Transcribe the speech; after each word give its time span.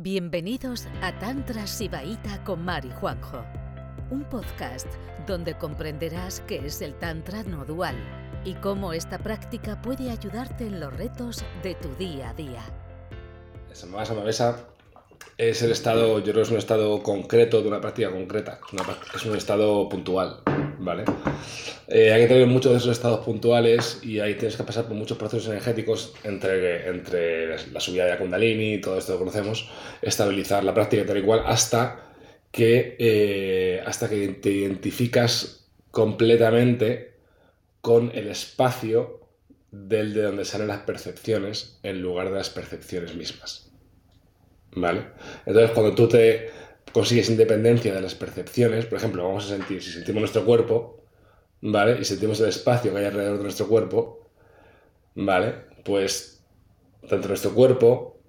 Bienvenidos 0.00 0.86
a 1.02 1.18
Tantra 1.18 1.66
Sibaíta 1.66 2.44
con 2.44 2.64
Mari 2.64 2.88
Juanjo, 3.00 3.44
un 4.12 4.22
podcast 4.22 4.86
donde 5.26 5.58
comprenderás 5.58 6.38
qué 6.46 6.64
es 6.64 6.80
el 6.82 6.94
Tantra 6.94 7.42
no 7.42 7.64
dual 7.64 7.96
y 8.44 8.54
cómo 8.54 8.92
esta 8.92 9.18
práctica 9.18 9.82
puede 9.82 10.12
ayudarte 10.12 10.68
en 10.68 10.78
los 10.78 10.96
retos 10.96 11.44
de 11.64 11.74
tu 11.74 11.92
día 11.96 12.30
a 12.30 12.34
día. 12.34 12.62
Samavesa 13.72 14.68
es 15.36 15.62
el 15.62 15.72
estado, 15.72 16.20
yo 16.20 16.30
creo 16.30 16.44
es 16.44 16.50
un 16.52 16.58
estado 16.58 17.02
concreto 17.02 17.60
de 17.60 17.66
una 17.66 17.80
práctica 17.80 18.12
concreta, 18.12 18.60
es 19.16 19.26
un 19.26 19.36
estado 19.36 19.88
puntual, 19.88 20.42
¿vale? 20.78 21.04
Eh, 21.88 22.12
hay 22.12 22.22
que 22.22 22.28
tener 22.28 22.46
muchos 22.46 22.72
de 22.72 22.78
esos 22.78 22.92
estados 22.92 23.24
puntuales 23.24 24.00
y 24.02 24.20
ahí 24.20 24.34
tienes 24.34 24.56
que 24.56 24.62
pasar 24.62 24.86
por 24.86 24.94
muchos 24.94 25.18
procesos 25.18 25.48
energéticos 25.48 26.14
entre, 26.24 26.88
entre 26.88 27.70
la 27.70 27.80
subida 27.80 28.04
de 28.04 28.10
la 28.10 28.18
Kundalini, 28.18 28.80
todo 28.80 28.98
esto 28.98 29.12
lo 29.12 29.18
conocemos, 29.18 29.68
estabilizar 30.02 30.64
la 30.64 30.74
práctica 30.74 31.06
tal 31.06 31.18
y 31.18 31.22
cual 31.22 31.42
hasta 31.46 32.08
que, 32.50 32.96
eh, 32.98 33.82
hasta 33.84 34.08
que 34.08 34.28
te 34.28 34.50
identificas 34.50 35.68
completamente 35.90 37.14
con 37.80 38.10
el 38.14 38.28
espacio 38.28 39.20
del 39.70 40.14
de 40.14 40.22
donde 40.22 40.44
salen 40.44 40.68
las 40.68 40.80
percepciones 40.80 41.78
en 41.82 42.00
lugar 42.00 42.30
de 42.30 42.36
las 42.36 42.50
percepciones 42.50 43.14
mismas. 43.14 43.70
¿Vale? 44.72 45.06
Entonces, 45.46 45.70
cuando 45.72 45.94
tú 45.94 46.08
te 46.08 46.50
consigues 46.92 47.28
independencia 47.28 47.94
de 47.94 48.00
las 48.00 48.14
percepciones, 48.14 48.86
por 48.86 48.98
ejemplo, 48.98 49.24
vamos 49.24 49.46
a 49.46 49.56
sentir, 49.56 49.82
si 49.82 49.90
sentimos 49.90 50.20
nuestro 50.20 50.44
cuerpo, 50.44 51.02
¿vale? 51.60 51.98
Y 52.00 52.04
sentimos 52.04 52.40
el 52.40 52.48
espacio 52.48 52.92
que 52.92 52.98
hay 52.98 53.04
alrededor 53.06 53.38
de 53.38 53.42
nuestro 53.42 53.68
cuerpo, 53.68 54.30
¿vale? 55.14 55.54
Pues 55.84 56.42
tanto 57.08 57.28
nuestro 57.28 57.52
cuerpo, 57.54 58.20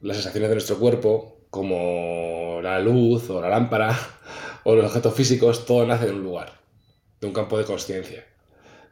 las 0.00 0.16
sensaciones 0.16 0.48
de 0.48 0.54
nuestro 0.54 0.78
cuerpo, 0.78 1.38
como 1.50 2.60
la 2.62 2.78
luz 2.80 3.30
o 3.30 3.40
la 3.40 3.48
lámpara 3.48 3.96
o 4.64 4.74
los 4.74 4.86
objetos 4.86 5.14
físicos, 5.14 5.64
todo 5.64 5.86
nace 5.86 6.06
de 6.06 6.12
un 6.12 6.22
lugar, 6.22 6.52
de 7.20 7.26
un 7.26 7.32
campo 7.32 7.58
de 7.58 7.64
conciencia. 7.64 8.26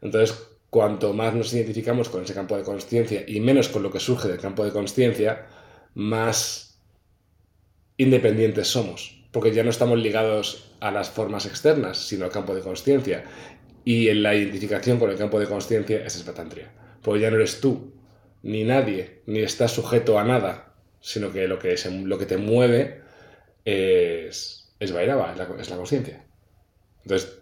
Entonces, 0.00 0.36
cuanto 0.70 1.12
más 1.12 1.34
nos 1.34 1.52
identificamos 1.52 2.08
con 2.08 2.23
ese 2.23 2.34
campo 2.34 2.56
de 2.56 2.62
conciencia 2.62 3.25
y 3.27 3.41
menos 3.41 3.69
con 3.69 3.83
lo 3.83 3.91
que 3.91 4.00
surge 4.00 4.28
del 4.28 4.39
campo 4.39 4.64
de 4.64 4.73
conciencia, 4.73 5.47
más 5.95 6.75
independientes 7.98 8.69
somos, 8.69 9.22
porque 9.30 9.52
ya 9.52 9.62
no 9.62 9.70
estamos 9.70 9.98
ligados 9.98 10.72
a 10.80 10.91
las 10.91 11.11
formas 11.11 11.47
externas, 11.47 11.98
sino 11.98 12.25
al 12.25 12.30
campo 12.30 12.55
de 12.55 12.62
conciencia. 12.62 13.25
Y 13.84 14.08
en 14.08 14.22
la 14.22 14.34
identificación 14.34 14.98
con 14.98 15.11
el 15.11 15.16
campo 15.16 15.39
de 15.39 15.47
conciencia 15.47 16.05
es 16.05 16.14
Svatantria. 16.14 16.70
Porque 17.02 17.20
ya 17.20 17.30
no 17.30 17.36
eres 17.36 17.61
tú, 17.61 17.92
ni 18.42 18.64
nadie, 18.64 19.22
ni 19.27 19.41
estás 19.41 19.72
sujeto 19.72 20.19
a 20.19 20.24
nada, 20.24 20.74
sino 21.00 21.33
que 21.33 21.47
lo 21.47 21.58
que, 21.58 21.72
es, 21.72 21.86
lo 21.86 22.19
que 22.19 22.27
te 22.27 22.36
mueve 22.36 23.02
es, 23.64 24.72
es 24.80 24.92
Vairava, 24.92 25.33
es 25.33 25.39
la, 25.39 25.48
es 25.61 25.70
la 25.70 25.77
conciencia. 25.77 26.24
Entonces, 27.02 27.39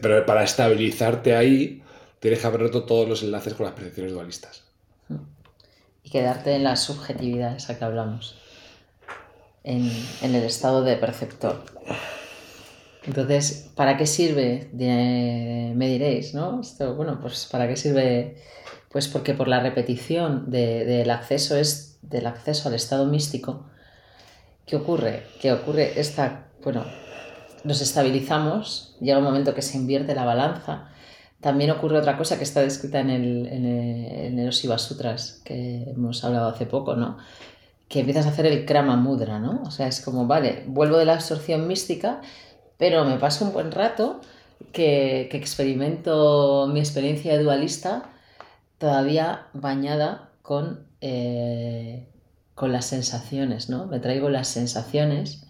pero 0.00 0.24
para 0.26 0.42
estabilizarte 0.42 1.36
ahí, 1.36 1.82
tienes 2.18 2.40
que 2.40 2.46
haber 2.46 2.62
roto 2.62 2.84
todos 2.84 3.08
los 3.08 3.22
enlaces 3.22 3.54
con 3.54 3.66
las 3.66 3.74
percepciones 3.74 4.12
dualistas. 4.12 4.64
Y 6.02 6.10
quedarte 6.10 6.54
en 6.54 6.64
la 6.64 6.76
subjetividad 6.76 7.56
esa 7.56 7.78
que 7.78 7.84
hablamos, 7.84 8.39
en, 9.64 9.90
en 10.22 10.34
el 10.34 10.44
estado 10.44 10.82
de 10.82 10.96
perceptor. 10.96 11.64
Entonces, 13.04 13.70
¿para 13.74 13.96
qué 13.96 14.06
sirve? 14.06 14.68
me 14.72 15.88
diréis, 15.88 16.34
¿no? 16.34 16.60
Esto, 16.60 16.94
bueno, 16.94 17.18
pues 17.20 17.48
¿para 17.50 17.66
qué 17.66 17.76
sirve? 17.76 18.36
Pues 18.90 19.08
porque 19.08 19.34
por 19.34 19.48
la 19.48 19.60
repetición 19.60 20.50
del 20.50 21.10
acceso 21.10 21.56
es 21.56 21.98
del 22.02 22.26
acceso 22.26 22.68
al 22.68 22.74
estado 22.74 23.06
místico, 23.06 23.66
¿qué 24.66 24.76
ocurre? 24.76 25.24
Que 25.40 25.52
ocurre 25.52 25.98
esta, 26.00 26.48
bueno, 26.62 26.84
nos 27.64 27.80
estabilizamos, 27.80 28.96
llega 29.00 29.18
un 29.18 29.24
momento 29.24 29.54
que 29.54 29.62
se 29.62 29.76
invierte 29.76 30.14
la 30.14 30.24
balanza. 30.24 30.88
También 31.40 31.70
ocurre 31.70 31.98
otra 31.98 32.18
cosa 32.18 32.36
que 32.36 32.44
está 32.44 32.60
descrita 32.60 33.00
en, 33.00 33.10
el, 33.10 33.46
en, 33.46 33.64
el, 33.64 34.38
en 34.38 34.50
que 35.44 35.84
hemos 35.90 36.24
hablado 36.24 36.48
hace 36.48 36.66
poco, 36.66 36.96
¿no? 36.96 37.16
Que 37.90 38.00
empiezas 38.00 38.24
a 38.24 38.30
hacer 38.30 38.46
el 38.46 38.64
Krama 38.64 38.96
Mudra, 38.96 39.38
¿no? 39.38 39.60
O 39.66 39.70
sea, 39.70 39.86
es 39.88 40.00
como, 40.00 40.26
vale, 40.26 40.64
vuelvo 40.66 40.96
de 40.96 41.04
la 41.04 41.12
absorción 41.12 41.66
mística 41.66 42.22
pero 42.80 43.04
me 43.04 43.18
paso 43.18 43.44
un 43.44 43.52
buen 43.52 43.70
rato 43.72 44.22
que, 44.72 45.28
experimento 45.32 46.66
mi 46.72 46.80
experiencia 46.80 47.38
dualista 47.38 48.04
todavía 48.78 49.48
bañada 49.52 50.30
con, 50.40 50.86
eh, 51.02 52.08
con 52.54 52.72
las 52.72 52.86
sensaciones, 52.86 53.68
¿no? 53.68 53.84
Me 53.84 54.00
traigo 54.00 54.30
las 54.30 54.48
sensaciones 54.48 55.46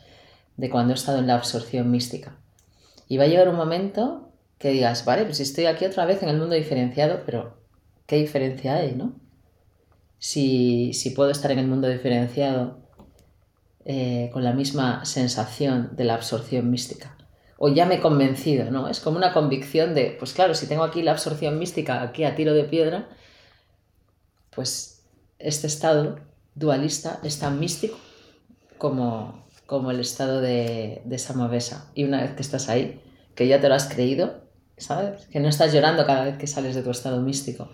de 0.57 0.71
cuando 0.71 0.93
he 0.93 0.97
estado 0.97 1.21
en 1.21 1.29
la 1.29 1.37
absorción 1.37 1.89
mística. 1.93 2.37
Y 3.07 3.17
va 3.17 3.25
a 3.25 3.29
llegar 3.29 3.49
un 3.49 3.57
momento 3.57 4.33
que 4.59 4.71
digas, 4.71 5.05
vale, 5.05 5.25
pues 5.25 5.39
estoy 5.39 5.67
aquí 5.67 5.85
otra 5.85 6.07
vez 6.07 6.25
en 6.25 6.31
el 6.31 6.39
mundo 6.39 6.57
diferenciado, 6.57 7.21
pero 7.25 7.59
¿qué 8.07 8.17
diferencia 8.17 8.75
hay, 8.75 8.97
no? 8.97 9.13
Si, 10.21 10.93
puedo 11.17 11.31
estar 11.31 11.51
en 11.51 11.59
el 11.59 11.67
mundo 11.67 11.89
diferenciado 11.89 12.79
eh, 13.85 14.31
con 14.33 14.45
la 14.45 14.53
misma 14.53 15.05
sensación 15.05 15.97
de 15.97 16.05
la 16.05 16.15
absorción 16.15 16.71
mística 16.71 17.17
o 17.63 17.69
ya 17.69 17.85
me 17.85 17.97
he 17.97 18.01
convencido, 18.01 18.71
¿no? 18.71 18.89
Es 18.89 19.01
como 19.01 19.19
una 19.19 19.35
convicción 19.35 19.95
de, 19.95 20.17
pues 20.19 20.33
claro, 20.33 20.55
si 20.55 20.67
tengo 20.67 20.83
aquí 20.83 21.03
la 21.03 21.11
absorción 21.11 21.59
mística, 21.59 22.01
aquí 22.01 22.25
a 22.25 22.35
tiro 22.35 22.55
de 22.55 22.65
piedra, 22.65 23.11
pues 24.49 25.03
este 25.39 25.67
estado 25.67 26.21
dualista 26.55 27.21
es 27.23 27.39
tan 27.39 27.61
místico 27.61 27.99
como, 28.79 29.45
como 29.67 29.91
el 29.91 30.01
estado 30.01 30.41
de, 30.41 31.03
de 31.05 31.19
Samavesa. 31.19 31.91
Y 31.95 32.05
una 32.05 32.23
vez 32.23 32.33
que 32.33 32.41
estás 32.41 32.71
ahí, 32.71 32.99
que 33.35 33.47
ya 33.47 33.61
te 33.61 33.69
lo 33.69 33.75
has 33.75 33.93
creído, 33.93 34.41
¿sabes? 34.79 35.27
Que 35.27 35.39
no 35.39 35.49
estás 35.49 35.75
llorando 35.75 36.07
cada 36.07 36.25
vez 36.25 36.39
que 36.39 36.47
sales 36.47 36.75
de 36.75 36.83
tu 36.83 36.91
estado 36.91 37.21
místico, 37.21 37.69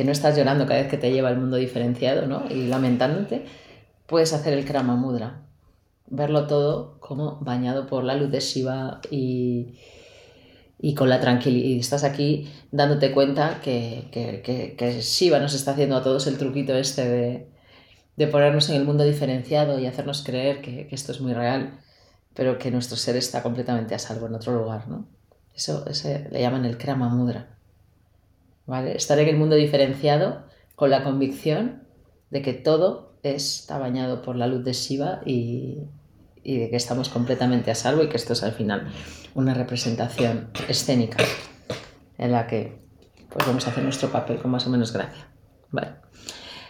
que 0.00 0.04
no 0.06 0.12
estás 0.12 0.34
llorando 0.34 0.64
cada 0.64 0.80
vez 0.80 0.88
que 0.88 0.96
te 0.96 1.12
lleva 1.12 1.28
al 1.28 1.36
mundo 1.36 1.58
diferenciado, 1.58 2.26
¿no? 2.26 2.44
Y 2.48 2.68
lamentándote, 2.68 3.44
puedes 4.06 4.32
hacer 4.32 4.54
el 4.54 4.64
Krama 4.64 4.96
Mudra, 4.96 5.42
verlo 6.06 6.46
todo 6.46 6.98
como 7.00 7.36
bañado 7.42 7.86
por 7.86 8.04
la 8.04 8.14
luz 8.14 8.30
de 8.30 8.40
Shiva 8.40 9.02
y, 9.10 9.74
y 10.78 10.94
con 10.94 11.10
la 11.10 11.20
tranquilidad. 11.20 11.66
Y 11.66 11.80
estás 11.80 12.02
aquí 12.02 12.50
dándote 12.72 13.12
cuenta 13.12 13.60
que, 13.62 14.08
que, 14.10 14.74
que, 14.74 15.00
Shiva 15.02 15.38
nos 15.38 15.52
está 15.52 15.72
haciendo 15.72 15.96
a 15.96 16.02
todos 16.02 16.26
el 16.28 16.38
truquito 16.38 16.74
este 16.74 17.06
de, 17.06 17.48
de 18.16 18.26
ponernos 18.26 18.70
en 18.70 18.76
el 18.76 18.86
mundo 18.86 19.04
diferenciado 19.04 19.78
y 19.78 19.84
hacernos 19.84 20.22
creer 20.24 20.62
que, 20.62 20.88
esto 20.92 21.12
es 21.12 21.20
muy 21.20 21.34
real, 21.34 21.78
pero 22.32 22.56
que 22.56 22.70
nuestro 22.70 22.96
ser 22.96 23.16
está 23.16 23.42
completamente 23.42 23.94
a 23.94 23.98
salvo 23.98 24.28
en 24.28 24.34
otro 24.34 24.54
lugar, 24.54 24.88
¿no? 24.88 25.06
Eso 25.54 25.84
ese 25.86 26.26
le 26.30 26.40
llaman 26.40 26.64
el 26.64 26.78
Krama 26.78 27.10
Mudra. 27.10 27.59
¿Vale? 28.70 28.96
Estar 28.96 29.18
en 29.18 29.26
el 29.26 29.36
mundo 29.36 29.56
diferenciado 29.56 30.44
con 30.76 30.90
la 30.90 31.02
convicción 31.02 31.82
de 32.30 32.40
que 32.40 32.52
todo 32.52 33.16
está 33.24 33.78
bañado 33.78 34.22
por 34.22 34.36
la 34.36 34.46
luz 34.46 34.62
de 34.64 34.74
Shiva 34.74 35.22
y, 35.26 35.78
y 36.44 36.58
de 36.58 36.70
que 36.70 36.76
estamos 36.76 37.08
completamente 37.08 37.72
a 37.72 37.74
salvo 37.74 38.04
y 38.04 38.08
que 38.08 38.16
esto 38.16 38.32
es 38.32 38.44
al 38.44 38.52
final 38.52 38.86
una 39.34 39.54
representación 39.54 40.50
escénica 40.68 41.16
en 42.16 42.30
la 42.30 42.46
que 42.46 42.78
pues 43.28 43.44
vamos 43.44 43.66
a 43.66 43.70
hacer 43.70 43.82
nuestro 43.82 44.12
papel 44.12 44.38
con 44.38 44.52
más 44.52 44.64
o 44.68 44.70
menos 44.70 44.92
gracia. 44.92 45.26
Vale. 45.72 45.94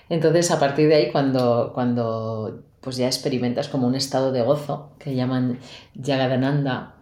Entonces, 0.08 0.50
a 0.50 0.58
partir 0.58 0.88
de 0.88 0.94
ahí, 0.94 1.12
cuando, 1.12 1.72
cuando 1.74 2.62
pues 2.80 2.96
ya 2.96 3.08
experimentas 3.08 3.68
como 3.68 3.86
un 3.86 3.94
estado 3.94 4.32
de 4.32 4.40
gozo, 4.40 4.92
que 4.98 5.14
llaman 5.14 5.58
Yagadananda, 5.94 6.94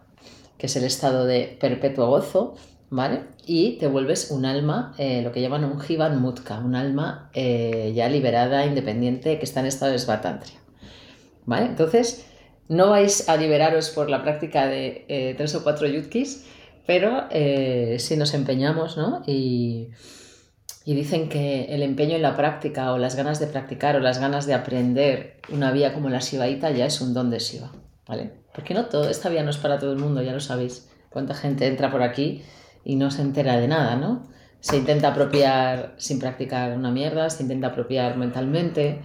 que 0.58 0.66
es 0.66 0.74
el 0.74 0.82
estado 0.82 1.24
de 1.24 1.56
perpetuo 1.60 2.08
gozo, 2.08 2.56
¿vale? 2.90 3.24
Y 3.46 3.78
te 3.78 3.86
vuelves 3.86 4.30
un 4.30 4.44
alma, 4.44 4.94
eh, 4.98 5.22
lo 5.22 5.32
que 5.32 5.40
llaman 5.40 5.64
un 5.64 5.80
Jivan 5.80 6.20
Mutka, 6.20 6.58
un 6.58 6.74
alma 6.74 7.30
eh, 7.34 7.92
ya 7.94 8.08
liberada, 8.08 8.66
independiente, 8.66 9.38
que 9.38 9.44
está 9.44 9.60
en 9.60 9.66
estado 9.66 9.92
de 9.92 9.98
Svatantria, 9.98 10.58
¿vale? 11.44 11.66
Entonces, 11.66 12.26
no 12.68 12.90
vais 12.90 13.28
a 13.28 13.36
liberaros 13.36 13.90
por 13.90 14.10
la 14.10 14.22
práctica 14.22 14.66
de 14.66 15.04
eh, 15.08 15.34
tres 15.36 15.54
o 15.54 15.62
cuatro 15.62 15.86
yutkis, 15.86 16.46
pero 16.86 17.24
si 17.98 18.16
nos 18.16 18.32
empeñamos, 18.32 18.96
¿no? 18.96 19.22
Y, 19.26 19.90
dicen 20.86 21.28
que 21.28 21.66
el 21.66 21.82
empeño 21.82 22.16
en 22.16 22.22
la 22.22 22.34
práctica 22.34 22.94
o 22.94 22.98
las 22.98 23.14
ganas 23.14 23.38
de 23.38 23.46
practicar 23.46 23.96
o 23.96 24.00
las 24.00 24.18
ganas 24.18 24.46
de 24.46 24.54
aprender 24.54 25.38
una 25.50 25.70
vía 25.70 25.92
como 25.92 26.08
la 26.08 26.20
Shivaita 26.20 26.70
ya 26.70 26.86
es 26.86 27.02
un 27.02 27.12
don 27.12 27.28
de 27.28 27.40
Shiva, 27.40 27.70
¿vale? 28.06 28.32
Porque 28.54 28.72
no 28.72 28.86
todo, 28.86 29.10
esta 29.10 29.28
vía 29.28 29.42
no 29.42 29.50
es 29.50 29.58
para 29.58 29.78
todo 29.78 29.92
el 29.92 29.98
mundo, 29.98 30.22
ya 30.22 30.32
lo 30.32 30.40
sabéis. 30.40 30.88
Cuánta 31.10 31.34
gente 31.34 31.66
entra 31.66 31.90
por 31.90 32.02
aquí 32.02 32.42
y 32.84 32.96
no 32.96 33.10
se 33.10 33.22
entera 33.22 33.56
de 33.58 33.68
nada, 33.68 33.96
¿no? 33.96 34.26
Se 34.60 34.76
intenta 34.76 35.08
apropiar 35.08 35.94
sin 35.98 36.18
practicar 36.18 36.76
una 36.76 36.90
mierda, 36.90 37.30
se 37.30 37.42
intenta 37.42 37.68
apropiar 37.68 38.16
mentalmente, 38.16 39.00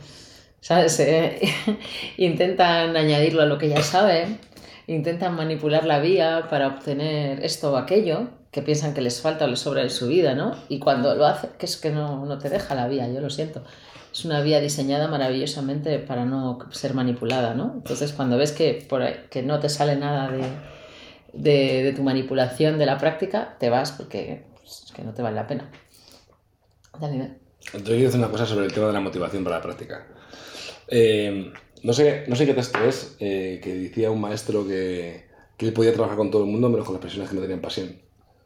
¿sabes? 0.61 0.99
Eh, 0.99 1.39
intentan 2.17 2.95
añadirlo 2.97 3.41
a 3.43 3.45
lo 3.45 3.57
que 3.57 3.69
ya 3.69 3.81
saben, 3.83 4.39
intentan 4.87 5.35
manipular 5.35 5.85
la 5.85 5.99
vía 5.99 6.47
para 6.49 6.67
obtener 6.67 7.43
esto 7.45 7.73
o 7.73 7.77
aquello 7.77 8.29
que 8.51 8.61
piensan 8.61 8.93
que 8.93 9.01
les 9.01 9.21
falta 9.21 9.45
o 9.45 9.47
les 9.47 9.59
sobra 9.59 9.81
en 9.81 9.89
su 9.89 10.07
vida, 10.07 10.35
¿no? 10.35 10.55
Y 10.69 10.79
cuando 10.79 11.15
lo 11.15 11.25
hacen, 11.25 11.51
que 11.57 11.65
es 11.65 11.77
que 11.77 11.89
no, 11.89 12.25
no 12.25 12.37
te 12.37 12.49
deja 12.49 12.75
la 12.75 12.87
vía, 12.87 13.07
yo 13.07 13.19
lo 13.19 13.29
siento, 13.29 13.63
es 14.13 14.25
una 14.25 14.41
vía 14.41 14.59
diseñada 14.59 15.07
maravillosamente 15.07 15.97
para 15.97 16.23
no 16.23 16.59
ser 16.69 16.93
manipulada, 16.93 17.55
¿no? 17.55 17.73
Entonces, 17.75 18.13
cuando 18.13 18.37
ves 18.37 18.51
que, 18.51 18.85
por 18.87 19.03
que 19.29 19.41
no 19.41 19.59
te 19.59 19.69
sale 19.69 19.95
nada 19.95 20.29
de, 20.29 20.43
de, 21.33 21.83
de, 21.83 21.93
tu 21.93 22.03
manipulación 22.03 22.77
de 22.77 22.85
la 22.85 22.97
práctica, 22.97 23.57
te 23.59 23.69
vas 23.69 23.91
porque 23.91 24.43
pues, 24.55 24.83
es 24.85 24.91
que 24.91 25.03
no 25.03 25.13
te 25.13 25.21
vale 25.21 25.35
la 25.35 25.47
pena. 25.47 25.69
Dale, 26.99 27.37
Yo 27.73 27.83
quiero 27.83 28.03
decir 28.03 28.19
una 28.19 28.29
cosa 28.29 28.45
sobre 28.45 28.65
el 28.65 28.73
tema 28.73 28.87
de 28.87 28.93
la 28.93 28.99
motivación 28.99 29.43
para 29.43 29.57
la 29.57 29.61
práctica. 29.61 30.07
Eh, 30.87 31.51
no, 31.83 31.93
sé, 31.93 32.25
no 32.27 32.35
sé 32.35 32.45
qué 32.45 32.53
texto 32.53 32.79
es, 32.83 33.15
eh, 33.19 33.59
que 33.63 33.73
decía 33.73 34.11
un 34.11 34.21
maestro 34.21 34.67
que, 34.67 35.25
que 35.57 35.67
él 35.67 35.73
podía 35.73 35.93
trabajar 35.93 36.17
con 36.17 36.31
todo 36.31 36.43
el 36.43 36.49
mundo, 36.49 36.69
menos 36.69 36.85
con 36.85 36.95
las 36.95 37.01
personas 37.01 37.29
que 37.29 37.35
no 37.35 37.41
tenían 37.41 37.61
pasión. 37.61 37.97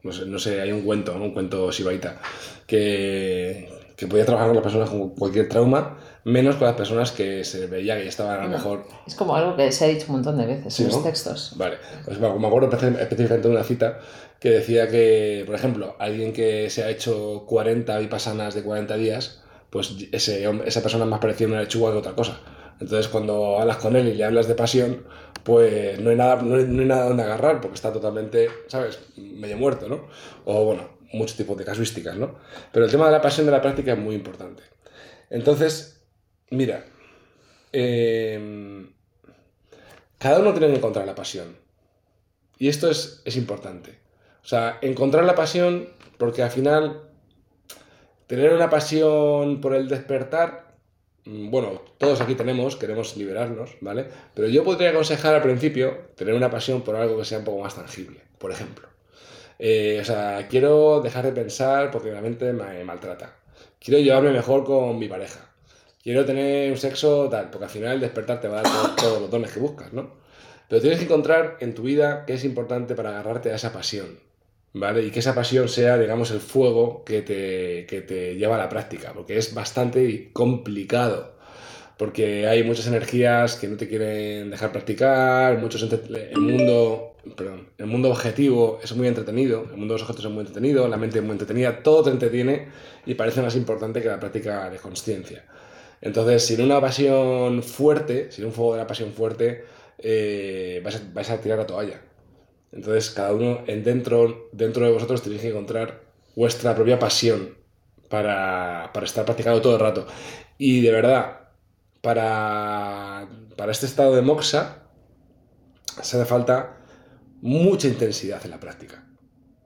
No 0.03 0.11
sé, 0.11 0.25
no 0.25 0.39
sé 0.39 0.61
hay 0.61 0.71
un 0.71 0.83
cuento, 0.83 1.17
¿no? 1.17 1.25
un 1.25 1.33
cuento 1.33 1.71
shibaita, 1.71 2.21
que, 2.65 3.69
que 3.95 4.07
podía 4.07 4.25
trabajar 4.25 4.47
con 4.47 4.55
las 4.55 4.63
personas 4.63 4.89
con 4.89 5.09
cualquier 5.09 5.49
trauma, 5.49 5.97
menos 6.27 6.55
con 6.57 6.67
las 6.67 6.75
personas 6.75 7.11
que 7.11 7.43
se 7.43 7.67
veía 7.67 7.95
que 7.95 8.07
estaban 8.07 8.39
a 8.39 8.43
lo 8.43 8.49
No, 8.49 8.57
mejor 8.57 8.85
Es 9.07 9.15
como 9.15 9.35
algo 9.35 9.55
que 9.55 9.71
se 9.71 9.85
ha 9.85 9.87
dicho 9.87 10.05
un 10.09 10.13
montón 10.15 10.37
de 10.37 10.45
veces 10.45 10.73
Sí, 10.73 10.83
en 10.83 10.89
los 10.89 10.97
¿no? 10.97 11.03
textos. 11.03 11.53
Vale, 11.55 11.77
pues 12.05 12.19
me 12.19 12.27
acuerdo 12.27 12.69
espe- 12.69 12.99
específicamente 12.99 13.47
de 13.47 13.53
una 13.53 13.63
cita 13.63 13.99
que 14.39 14.49
decía 14.51 14.87
que, 14.89 15.43
por 15.45 15.55
ejemplo, 15.55 15.95
alguien 15.99 16.33
que 16.33 16.69
se 16.69 16.83
ha 16.83 16.89
hecho 16.89 17.45
40 17.47 17.97
vipassanas 17.99 18.53
de 18.55 18.61
40 18.63 18.95
días, 18.97 19.41
pues 19.69 19.93
ese, 20.11 20.47
esa 20.65 20.81
persona 20.81 21.05
es 21.05 21.09
más 21.09 21.19
parecida 21.19 21.47
a 21.47 21.51
una 21.51 21.61
lechuga 21.61 21.91
que 21.93 21.97
otra 21.99 22.13
cosa. 22.13 22.39
Entonces, 22.79 23.07
cuando 23.07 23.57
hablas 23.59 23.77
con 23.77 23.95
él 23.95 24.07
y 24.09 24.13
le 24.13 24.23
hablas 24.23 24.47
de 24.47 24.53
pasión, 24.55 25.05
pues 25.43 25.99
no 25.99 26.09
hay 26.11 26.15
nada, 26.17 26.41
no 26.41 26.55
hay, 26.57 26.65
no 26.65 26.81
hay 26.81 26.87
nada 26.87 27.05
donde 27.07 27.23
agarrar, 27.23 27.61
porque 27.61 27.75
está 27.75 27.91
totalmente, 27.91 28.49
¿sabes?, 28.67 28.99
medio 29.15 29.57
muerto, 29.57 29.87
¿no? 29.87 30.07
O 30.45 30.65
bueno, 30.65 30.89
muchos 31.13 31.37
tipos 31.37 31.57
de 31.57 31.63
casuísticas, 31.65 32.15
¿no? 32.17 32.35
Pero 32.73 32.85
el 32.85 32.91
tema 32.91 33.05
de 33.07 33.13
la 33.13 33.21
pasión 33.21 33.45
de 33.45 33.51
la 33.53 33.61
práctica 33.61 33.93
es 33.93 33.97
muy 33.99 34.13
importante. 34.13 34.61
Entonces, 35.29 35.96
mira, 36.49 36.85
em, 37.71 38.89
cada 40.17 40.39
uno 40.39 40.51
tiene 40.51 40.67
que 40.67 40.77
encontrar 40.77 41.05
la 41.05 41.15
pasión. 41.15 41.55
Y 42.57 42.69
esto 42.69 42.89
es, 42.89 43.21
es 43.25 43.35
importante. 43.35 43.99
O 44.43 44.47
sea, 44.47 44.79
encontrar 44.81 45.25
la 45.25 45.35
pasión, 45.35 45.89
porque 46.17 46.41
al 46.41 46.49
final, 46.51 47.01
tener 48.27 48.53
una 48.53 48.69
pasión 48.69 49.61
por 49.61 49.75
el 49.75 49.87
despertar, 49.87 50.75
mm, 51.25 51.49
bueno, 51.51 51.81
todos 51.97 52.21
aquí 52.21 52.35
tenemos, 52.35 52.75
queremos 52.75 53.15
liberarnos, 53.17 53.75
¿vale? 53.81 54.07
Pero 54.33 54.47
yo 54.47 54.63
podría 54.63 54.91
aconsejar 54.91 55.35
al 55.35 55.41
principio 55.41 56.09
tener 56.15 56.33
una 56.33 56.49
pasión 56.49 56.81
por 56.81 56.95
algo 56.95 57.17
que 57.17 57.25
sea 57.25 57.39
un 57.39 57.45
poco 57.45 57.61
más 57.61 57.75
tangible, 57.75 58.21
por 58.37 58.51
ejemplo. 58.51 58.87
Eh, 59.59 59.99
o 60.01 60.05
sea, 60.05 60.47
quiero 60.49 61.01
dejar 61.01 61.25
de 61.25 61.31
pensar 61.31 61.91
porque 61.91 62.11
la 62.11 62.21
mente 62.21 62.53
me 62.53 62.83
maltrata. 62.83 63.35
Quiero 63.79 63.99
llevarme 63.99 64.31
mejor 64.31 64.63
con 64.63 64.97
mi 64.99 65.07
pareja. 65.07 65.46
Quiero 66.07 66.23
tener 66.23 66.71
un 66.71 66.77
sexo 66.77 67.27
tal, 67.29 67.49
porque 67.49 67.65
al 67.65 67.69
final 67.69 67.95
el 67.95 67.99
despertar 67.99 68.39
te 68.39 68.47
va 68.47 68.59
a 68.59 68.63
dar 68.63 68.71
todo- 68.71 68.95
todos 68.95 69.21
los 69.23 69.29
dones 69.29 69.51
que 69.51 69.59
buscas, 69.59 69.91
¿no? 69.91 70.11
Pero 70.69 70.79
tienes 70.79 70.99
que 70.99 71.03
encontrar 71.03 71.57
en 71.59 71.75
tu 71.75 71.81
vida 71.81 72.23
qué 72.25 72.35
es 72.35 72.45
importante 72.45 72.95
para 72.95 73.09
agarrarte 73.09 73.51
a 73.51 73.55
esa 73.55 73.73
pasión, 73.73 74.17
¿vale? 74.71 75.03
Y 75.03 75.11
que 75.11 75.19
esa 75.19 75.35
pasión 75.35 75.67
sea, 75.67 75.97
digamos, 75.97 76.31
el 76.31 76.39
fuego 76.39 77.03
que 77.03 77.23
te, 77.23 77.85
que 77.87 77.99
te 77.99 78.35
lleva 78.37 78.55
a 78.55 78.57
la 78.57 78.69
práctica, 78.69 79.11
porque 79.13 79.37
es 79.37 79.53
bastante 79.53 80.29
complicado. 80.31 81.35
Porque 81.97 82.47
hay 82.47 82.63
muchas 82.63 82.87
energías 82.87 83.57
que 83.57 83.67
no 83.67 83.75
te 83.75 83.89
quieren 83.89 84.49
dejar 84.49 84.71
practicar, 84.71 85.57
muchos 85.57 85.81
el 85.83 86.39
mundo, 86.39 87.17
perdón, 87.35 87.67
el 87.77 87.87
mundo 87.87 88.11
objetivo 88.11 88.79
es 88.81 88.95
muy 88.95 89.09
entretenido, 89.09 89.63
el 89.71 89.75
mundo 89.75 89.95
de 89.95 89.99
los 89.99 90.03
objetos 90.03 90.23
es 90.23 90.31
muy 90.31 90.39
entretenido, 90.39 90.87
la 90.87 90.95
mente 90.95 91.17
es 91.19 91.23
muy 91.25 91.33
entretenida, 91.33 91.83
todo 91.83 92.03
te 92.03 92.11
entretiene 92.11 92.69
y 93.05 93.15
parece 93.15 93.41
más 93.41 93.57
importante 93.57 94.01
que 94.01 94.07
la 94.07 94.21
práctica 94.21 94.69
de 94.69 94.77
conciencia. 94.77 95.43
Entonces, 96.01 96.45
sin 96.45 96.61
una 96.61 96.79
pasión 96.79 97.63
fuerte, 97.63 98.31
sin 98.31 98.45
un 98.45 98.53
fuego 98.53 98.73
de 98.73 98.79
la 98.79 98.87
pasión 98.87 99.13
fuerte, 99.13 99.65
eh, 99.97 100.81
vais, 100.83 100.95
a, 100.95 101.01
vais 101.13 101.29
a 101.29 101.41
tirar 101.41 101.57
la 101.57 101.67
toalla. 101.67 102.01
Entonces, 102.71 103.09
cada 103.09 103.33
uno 103.33 103.63
en 103.67 103.83
dentro, 103.83 104.49
dentro 104.51 104.85
de 104.85 104.91
vosotros 104.91 105.21
tenéis 105.21 105.41
que 105.41 105.49
encontrar 105.49 106.01
vuestra 106.35 106.75
propia 106.75 106.99
pasión 106.99 107.57
para, 108.09 108.91
para 108.93 109.05
estar 109.05 109.25
practicando 109.25 109.61
todo 109.61 109.73
el 109.73 109.79
rato. 109.79 110.05
Y 110.57 110.81
de 110.81 110.91
verdad, 110.91 111.49
para, 112.01 113.27
para 113.55 113.71
este 113.71 113.85
estado 113.85 114.15
de 114.15 114.21
moxa, 114.21 114.83
se 116.01 116.17
hace 116.17 116.25
falta 116.25 116.77
mucha 117.41 117.87
intensidad 117.87 118.43
en 118.43 118.51
la 118.51 118.59
práctica. 118.59 119.03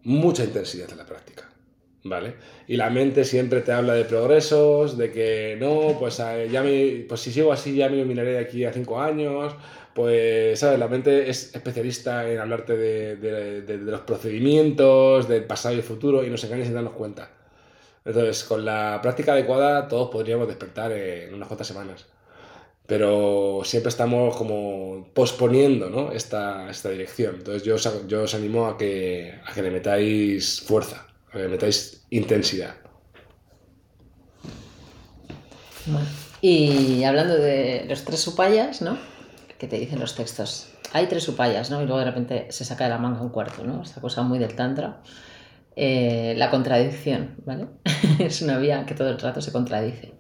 Mucha 0.04 0.44
intensidad 0.44 0.90
en 0.92 0.98
la 0.98 1.06
práctica. 1.06 1.51
¿Vale? 2.04 2.34
Y 2.68 2.78
la 2.78 2.90
mente 2.90 3.24
siempre 3.26 3.62
te 3.62 3.72
habla 3.72 3.94
de 3.94 4.06
progresos, 4.06 4.98
de 4.98 5.12
que 5.12 5.56
no, 5.60 5.98
pues, 6.00 6.20
eh, 6.20 6.48
ya 6.52 6.64
me, 6.64 7.06
pues 7.08 7.22
si 7.22 7.32
sigo 7.32 7.52
así 7.54 7.76
ya 7.76 7.90
me 7.90 7.98
iluminaré 7.98 8.32
de 8.34 8.40
aquí 8.40 8.66
a 8.66 8.74
cinco 8.74 9.00
años. 9.00 9.54
Pues, 9.94 10.60
¿sabes? 10.60 10.80
La 10.80 10.88
mente 10.88 11.30
es 11.30 11.54
especialista 11.54 12.28
en 12.32 12.40
hablarte 12.40 12.76
de, 12.78 13.16
de- 13.18 13.78
los 13.78 14.02
procedimientos, 14.02 15.28
del 15.28 15.44
pasado 15.44 15.76
y 15.76 15.78
el 15.80 15.84
futuro, 15.84 16.24
y 16.24 16.30
nos 16.30 16.44
engaña 16.44 16.64
sin 16.66 16.74
darnos 16.74 16.94
cuenta. 16.94 17.30
Entonces, 18.06 18.44
con 18.46 18.66
la 18.66 19.00
práctica 19.02 19.34
adecuada, 19.34 19.88
todos 19.88 20.10
podríamos 20.10 20.48
despertar 20.48 20.92
en 20.94 21.34
unas 21.34 21.48
cuantas 21.48 21.68
semanas. 21.68 22.08
Pero 22.88 23.62
siempre 23.64 23.90
estamos 23.90 24.36
como 24.38 25.10
posponiendo 25.14 25.90
¿no? 25.90 26.12
esta, 26.12 26.70
esta 26.70 26.90
dirección. 26.90 27.36
Entonces, 27.38 27.64
yo 27.64 27.76
os, 27.76 28.08
yo 28.08 28.24
os 28.24 28.36
animo 28.36 28.68
a 28.68 28.78
que, 28.78 29.34
a 29.46 29.54
que 29.54 29.62
le 29.62 29.72
metáis 29.72 30.62
fuerza, 30.62 31.08
metáis 31.34 32.06
intensidad. 32.10 32.76
Y 36.42 37.04
hablando 37.04 37.36
de 37.36 37.86
los 37.88 38.04
tres 38.04 38.28
upayas, 38.28 38.82
¿no? 38.82 38.98
Que 39.58 39.68
te 39.68 39.78
dicen 39.78 40.00
los 40.00 40.16
textos. 40.16 40.70
Hay 40.94 41.08
tres 41.08 41.28
upayas, 41.28 41.72
¿no? 41.72 41.82
Y 41.82 41.86
luego 41.86 42.00
de 42.00 42.06
repente 42.06 42.48
se 42.50 42.66
saca 42.66 42.86
de 42.86 42.90
la 42.90 42.98
manga 42.98 43.22
un 43.22 43.30
cuarto, 43.30 43.64
¿no? 43.64 43.82
Esta 43.82 44.02
cosa 44.02 44.24
muy 44.24 44.40
del 44.40 44.56
tantra. 44.56 45.02
Eh, 45.76 46.34
la 46.38 46.50
contradicción, 46.50 47.36
¿vale? 47.46 47.68
es 48.20 48.42
una 48.42 48.58
vía 48.58 48.86
que 48.86 48.96
todo 48.96 49.10
el 49.10 49.20
rato 49.20 49.42
se 49.42 49.52
contradice. 49.52 50.14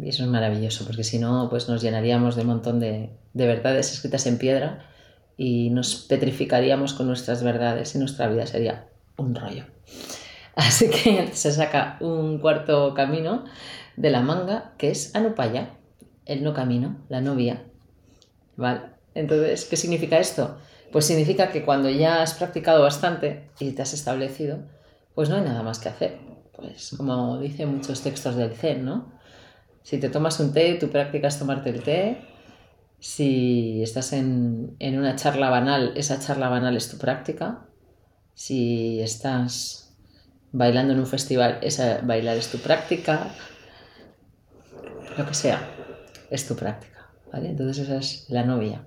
Y 0.00 0.08
eso 0.08 0.22
es 0.22 0.28
maravilloso, 0.28 0.84
porque 0.86 1.02
si 1.02 1.18
no, 1.18 1.48
pues 1.50 1.68
nos 1.68 1.82
llenaríamos 1.82 2.36
de 2.36 2.42
un 2.42 2.48
montón 2.48 2.78
de, 2.78 3.10
de 3.34 3.46
verdades 3.46 3.92
escritas 3.92 4.26
en 4.26 4.38
piedra 4.38 4.86
y 5.36 5.70
nos 5.70 5.96
petrificaríamos 5.96 6.94
con 6.94 7.08
nuestras 7.08 7.42
verdades 7.42 7.94
y 7.96 7.98
nuestra 7.98 8.28
vida 8.28 8.46
sería 8.46 8.91
un 9.16 9.34
rollo. 9.34 9.64
Así 10.54 10.90
que 10.90 11.30
se 11.32 11.52
saca 11.52 11.96
un 12.00 12.38
cuarto 12.38 12.92
camino 12.94 13.44
de 13.96 14.10
la 14.10 14.20
manga 14.20 14.74
que 14.78 14.90
es 14.90 15.14
Anupaya, 15.14 15.70
el 16.26 16.44
no 16.44 16.52
camino, 16.54 16.98
la 17.08 17.20
no 17.20 17.34
vía. 17.34 17.64
¿Vale? 18.56 18.80
Entonces, 19.14 19.64
¿qué 19.64 19.76
significa 19.76 20.18
esto? 20.18 20.58
Pues 20.90 21.06
significa 21.06 21.50
que 21.50 21.64
cuando 21.64 21.88
ya 21.88 22.22
has 22.22 22.34
practicado 22.34 22.82
bastante 22.82 23.48
y 23.58 23.72
te 23.72 23.82
has 23.82 23.94
establecido, 23.94 24.58
pues 25.14 25.28
no 25.28 25.36
hay 25.36 25.42
nada 25.42 25.62
más 25.62 25.78
que 25.78 25.88
hacer. 25.88 26.18
Pues 26.54 26.94
como 26.96 27.38
dicen 27.38 27.74
muchos 27.74 28.02
textos 28.02 28.36
del 28.36 28.54
Zen, 28.54 28.84
¿no? 28.84 29.12
Si 29.82 29.98
te 29.98 30.10
tomas 30.10 30.38
un 30.38 30.52
té, 30.52 30.74
tu 30.74 30.88
práctica 30.88 31.28
es 31.28 31.38
tomarte 31.38 31.70
el 31.70 31.82
té. 31.82 32.18
Si 32.98 33.82
estás 33.82 34.12
en, 34.12 34.76
en 34.78 34.98
una 34.98 35.16
charla 35.16 35.50
banal, 35.50 35.92
esa 35.96 36.20
charla 36.20 36.48
banal 36.48 36.76
es 36.76 36.88
tu 36.88 36.98
práctica. 36.98 37.66
Si 38.34 39.00
estás 39.00 39.94
bailando 40.52 40.92
en 40.92 41.00
un 41.00 41.06
festival, 41.06 41.58
esa 41.62 42.00
bailar 42.02 42.36
es 42.36 42.48
tu 42.50 42.58
práctica. 42.58 43.34
Lo 45.16 45.26
que 45.26 45.34
sea, 45.34 45.60
es 46.30 46.46
tu 46.46 46.56
práctica. 46.56 47.10
¿vale? 47.32 47.50
Entonces 47.50 47.84
esa 47.84 47.96
es 47.96 48.26
la 48.28 48.44
novia. 48.44 48.84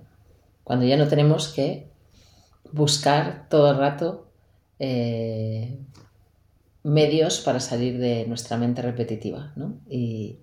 Cuando 0.64 0.84
ya 0.84 0.96
no 0.96 1.08
tenemos 1.08 1.48
que 1.48 1.88
buscar 2.72 3.46
todo 3.48 3.70
el 3.70 3.78
rato 3.78 4.28
eh, 4.78 5.78
medios 6.82 7.40
para 7.40 7.60
salir 7.60 7.98
de 7.98 8.26
nuestra 8.26 8.56
mente 8.56 8.82
repetitiva 8.82 9.52
¿no? 9.56 9.78
y, 9.88 10.40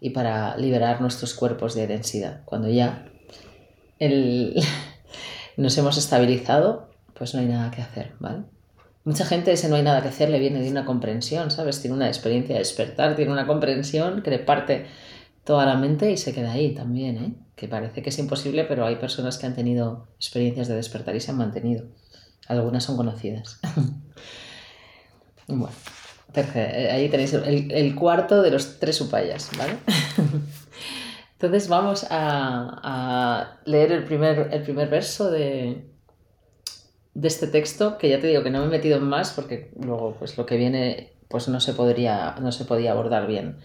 y 0.00 0.10
para 0.10 0.56
liberar 0.56 1.00
nuestros 1.00 1.34
cuerpos 1.34 1.74
de 1.74 1.86
densidad. 1.86 2.42
Cuando 2.44 2.68
ya 2.68 3.10
el- 3.98 4.54
nos 5.56 5.76
hemos 5.78 5.96
estabilizado, 5.96 6.91
pues 7.22 7.34
no 7.34 7.40
hay 7.40 7.46
nada 7.46 7.70
que 7.70 7.80
hacer, 7.80 8.14
¿vale? 8.18 8.42
Mucha 9.04 9.24
gente 9.24 9.52
ese 9.52 9.68
no 9.68 9.76
hay 9.76 9.84
nada 9.84 10.02
que 10.02 10.08
hacer 10.08 10.28
le 10.28 10.40
viene 10.40 10.60
de 10.60 10.68
una 10.68 10.84
comprensión, 10.84 11.52
¿sabes? 11.52 11.80
Tiene 11.80 11.94
una 11.94 12.08
experiencia 12.08 12.56
de 12.56 12.58
despertar, 12.58 13.14
tiene 13.14 13.30
una 13.30 13.46
comprensión 13.46 14.22
que 14.22 14.30
le 14.30 14.40
parte 14.40 14.86
toda 15.44 15.64
la 15.64 15.76
mente 15.76 16.10
y 16.10 16.16
se 16.16 16.34
queda 16.34 16.50
ahí 16.50 16.74
también, 16.74 17.16
¿eh? 17.18 17.34
Que 17.54 17.68
parece 17.68 18.02
que 18.02 18.08
es 18.08 18.18
imposible, 18.18 18.64
pero 18.64 18.84
hay 18.84 18.96
personas 18.96 19.38
que 19.38 19.46
han 19.46 19.54
tenido 19.54 20.08
experiencias 20.16 20.66
de 20.66 20.74
despertar 20.74 21.14
y 21.14 21.20
se 21.20 21.30
han 21.30 21.36
mantenido. 21.36 21.84
Algunas 22.48 22.82
son 22.82 22.96
conocidas. 22.96 23.60
bueno, 25.46 25.70
tercer- 26.34 26.74
eh, 26.74 26.90
ahí 26.90 27.08
tenéis 27.08 27.34
el, 27.34 27.94
cuarto 27.94 28.42
de 28.42 28.50
los 28.50 28.80
tres 28.80 29.00
upayas, 29.00 29.48
¿vale? 29.56 29.74
Entonces 31.34 31.68
vamos 31.68 32.04
a, 32.10 32.80
a 32.82 33.60
leer 33.64 33.92
el 33.92 34.02
primer, 34.02 34.48
el 34.52 34.62
primer 34.62 34.88
verso 34.88 35.30
de, 35.30 35.91
de 37.14 37.28
este 37.28 37.46
texto, 37.46 37.98
que 37.98 38.08
ya 38.08 38.20
te 38.20 38.26
digo 38.26 38.42
que 38.42 38.50
no 38.50 38.60
me 38.60 38.66
he 38.66 38.70
metido 38.70 38.96
en 38.96 39.04
más 39.04 39.32
porque 39.32 39.70
luego 39.78 40.16
pues 40.18 40.36
lo 40.38 40.46
que 40.46 40.56
viene 40.56 41.12
pues 41.28 41.48
no 41.48 41.60
se 41.60 41.72
podría 41.72 42.36
no 42.40 42.52
se 42.52 42.64
podía 42.64 42.92
abordar 42.92 43.26
bien 43.26 43.58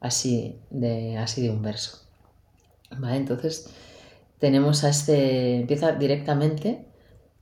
así 0.00 0.60
de, 0.70 1.16
así 1.18 1.42
de 1.42 1.50
un 1.50 1.62
verso. 1.62 1.98
¿Vale? 2.90 3.16
Entonces 3.16 3.70
tenemos 4.38 4.84
a 4.84 4.90
este, 4.90 5.56
empieza 5.56 5.92
directamente 5.92 6.86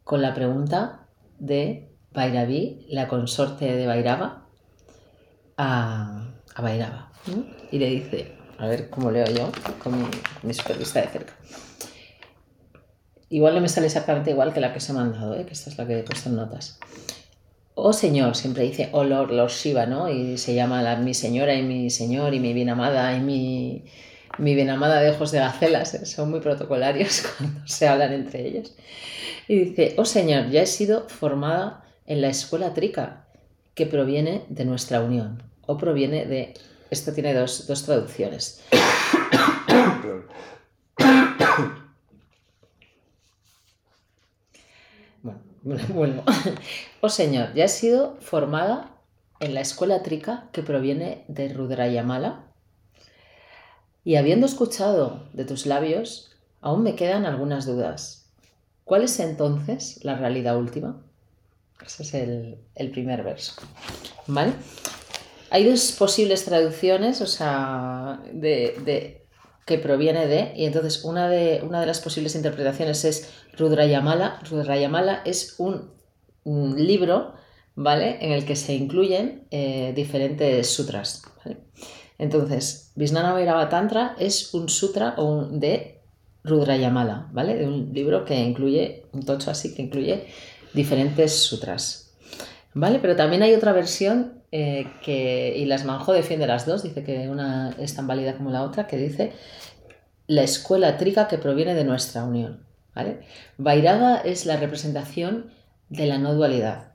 con 0.05 0.23
la 0.23 0.35
pregunta 0.35 1.07
de 1.39 1.91
Bairaví, 2.13 2.87
la 2.89 3.09
consorte 3.09 3.77
de 3.77 3.87
Bairaba, 3.87 4.47
a, 5.57 6.35
a 6.55 6.63
Bairaba. 6.63 7.13
Y 7.71 7.79
le 7.79 7.87
dice, 7.87 8.37
a 8.59 8.67
ver 8.67 8.89
cómo 8.89 9.11
leo 9.11 9.27
yo 9.27 9.51
con 9.83 9.99
mi, 9.99 10.09
mi 10.43 10.55
supervista 10.55 11.01
de 11.01 11.09
cerca. 11.09 11.35
Igual 13.29 13.55
no 13.55 13.61
me 13.61 13.69
sale 13.69 13.87
exactamente 13.87 14.31
igual 14.31 14.53
que 14.53 14.61
la 14.61 14.73
que 14.73 14.81
se 14.81 14.93
ha 14.93 14.95
mandado, 14.95 15.35
¿eh? 15.35 15.45
que 15.45 15.53
esta 15.53 15.71
es 15.71 15.79
la 15.79 15.87
que 15.87 15.99
he 15.99 16.03
puesto 16.03 16.29
en 16.29 16.37
notas. 16.37 16.79
Oh 17.75 17.93
Señor, 17.93 18.37
siempre 18.37 18.63
dice, 18.63 18.89
oh 18.93 19.05
Lord, 19.05 19.33
Lord 19.33 19.51
Shiva, 19.51 19.85
¿no? 19.85 20.09
Y 20.09 20.39
se 20.39 20.55
llama 20.55 20.81
la, 20.83 20.97
mi 20.97 21.13
señora 21.13 21.55
y 21.55 21.63
mi 21.63 21.91
señor 21.91 22.35
y 22.35 22.41
mi 22.41 22.55
bien 22.55 22.71
amada 22.71 23.15
y 23.17 23.21
mi, 23.21 23.85
mi 24.39 24.55
bien 24.55 24.71
amada 24.71 25.01
de 25.01 25.11
ojos 25.11 25.33
de 25.33 25.41
gacelas, 25.41 25.93
¿eh? 25.95 26.07
son 26.07 26.31
muy 26.31 26.41
protocolarios 26.41 27.25
cuando 27.39 27.67
se 27.67 27.89
hablan 27.89 28.13
entre 28.13 28.47
ellos. 28.47 28.75
Y 29.49 29.57
dice, 29.57 29.95
oh 29.99 30.05
Señor, 30.05 30.49
ya 30.51 30.63
he 30.63 30.67
sido 30.67 31.09
formada 31.09 31.85
en 32.07 32.21
la 32.21 32.29
escuela 32.29 32.75
trica, 32.75 33.27
que 33.75 33.87
proviene 33.87 34.45
de 34.49 34.65
nuestra 34.65 35.01
unión, 35.01 35.43
o 35.67 35.77
proviene 35.77 36.27
de... 36.27 36.55
Esto 36.91 37.13
tiene 37.13 37.35
dos, 37.35 37.67
dos 37.67 37.83
traducciones. 37.85 38.63
vuelvo. 45.89 46.23
Oh 47.01 47.09
Señor, 47.09 47.53
ya 47.55 47.65
he 47.65 47.69
sido 47.69 48.17
formada 48.21 48.91
en 49.41 49.55
la 49.55 49.61
escuela 49.61 50.03
trica 50.03 50.49
que 50.53 50.63
proviene 50.63 51.25
de 51.29 51.53
Rudrayamala 51.53 52.45
y 54.05 54.15
habiendo 54.15 54.47
escuchado 54.47 55.25
de 55.33 55.45
tus 55.45 55.67
labios, 55.67 56.31
aún 56.61 56.85
me 56.85 56.95
quedan 56.95 57.27
algunas 57.27 57.67
dudas. 57.67 58.27
¿Cuál 58.85 59.03
es 59.03 59.19
entonces 59.19 60.05
la 60.05 60.15
realidad 60.17 60.57
última? 60.57 61.03
Ese 61.85 62.05
es 62.05 62.15
el, 62.15 62.91
primer 62.93 63.25
verso. 63.25 63.55
¿Vale? 64.29 64.53
Hay 65.51 65.69
dos 65.69 65.91
posibles 65.93 66.45
traducciones, 66.45 67.21
o 67.21 67.27
sea, 67.27 68.21
de, 68.33 69.26
que 69.67 69.79
proviene 69.79 70.29
de, 70.29 70.53
y 70.57 70.65
entonces 70.65 71.05
una 71.05 71.29
de, 71.29 71.61
una 71.67 71.81
de 71.81 71.87
las 71.87 72.01
posibles 72.01 72.37
interpretaciones 72.37 73.05
es 73.05 73.33
Rudrayamala. 73.59 74.39
Rudrayamala 74.49 75.23
es 75.25 75.57
un, 75.59 75.95
libro, 76.77 77.35
¿vale? 77.75 78.19
En 78.21 78.31
el 78.31 78.45
que 78.45 78.55
se 78.55 78.75
incluyen 78.75 79.49
eh, 79.51 79.93
diferentes 79.97 80.71
sutras, 80.71 81.25
¿vale? 81.45 81.59
Entonces, 82.17 82.93
Vairava 82.95 83.69
Tantra 83.69 84.15
es 84.19 84.55
un 84.55 84.69
sutra 84.69 85.17
de 85.51 86.01
Rudrayamala, 86.45 87.29
¿vale? 87.33 87.57
De 87.57 87.67
un 87.67 87.93
libro 87.93 88.25
que 88.25 88.37
incluye, 88.37 89.07
un 89.13 89.25
tocho 89.25 89.51
así, 89.51 89.75
que 89.75 89.83
incluye 89.83 90.29
diferentes 90.73 91.33
sutras, 91.41 92.06
¿vale? 92.77 92.99
Pero 93.01 93.17
también 93.17 93.43
hay 93.43 93.55
otra 93.55 93.73
versión 93.73 94.43
eh, 94.53 94.87
que, 95.03 95.55
y 95.57 95.65
las 95.65 95.85
Manjo 95.87 96.13
defiende 96.13 96.47
las 96.47 96.67
dos, 96.67 96.83
dice 96.83 97.03
que 97.03 97.29
una 97.29 97.71
es 97.79 97.95
tan 97.95 98.07
válida 98.07 98.37
como 98.37 98.51
la 98.51 98.63
otra, 98.63 98.87
que 98.87 98.99
dice 98.99 99.33
la 100.27 100.43
escuela 100.43 100.99
trica 100.99 101.27
que 101.27 101.39
proviene 101.39 101.75
de 101.75 101.85
nuestra 101.85 102.25
unión, 102.25 102.67
¿vale? 102.95 103.21
Vairava 103.57 104.19
es 104.19 104.45
la 104.45 104.59
representación 104.59 105.51
de 105.89 106.07
la 106.07 106.19
no 106.19 106.35
dualidad. 106.35 106.93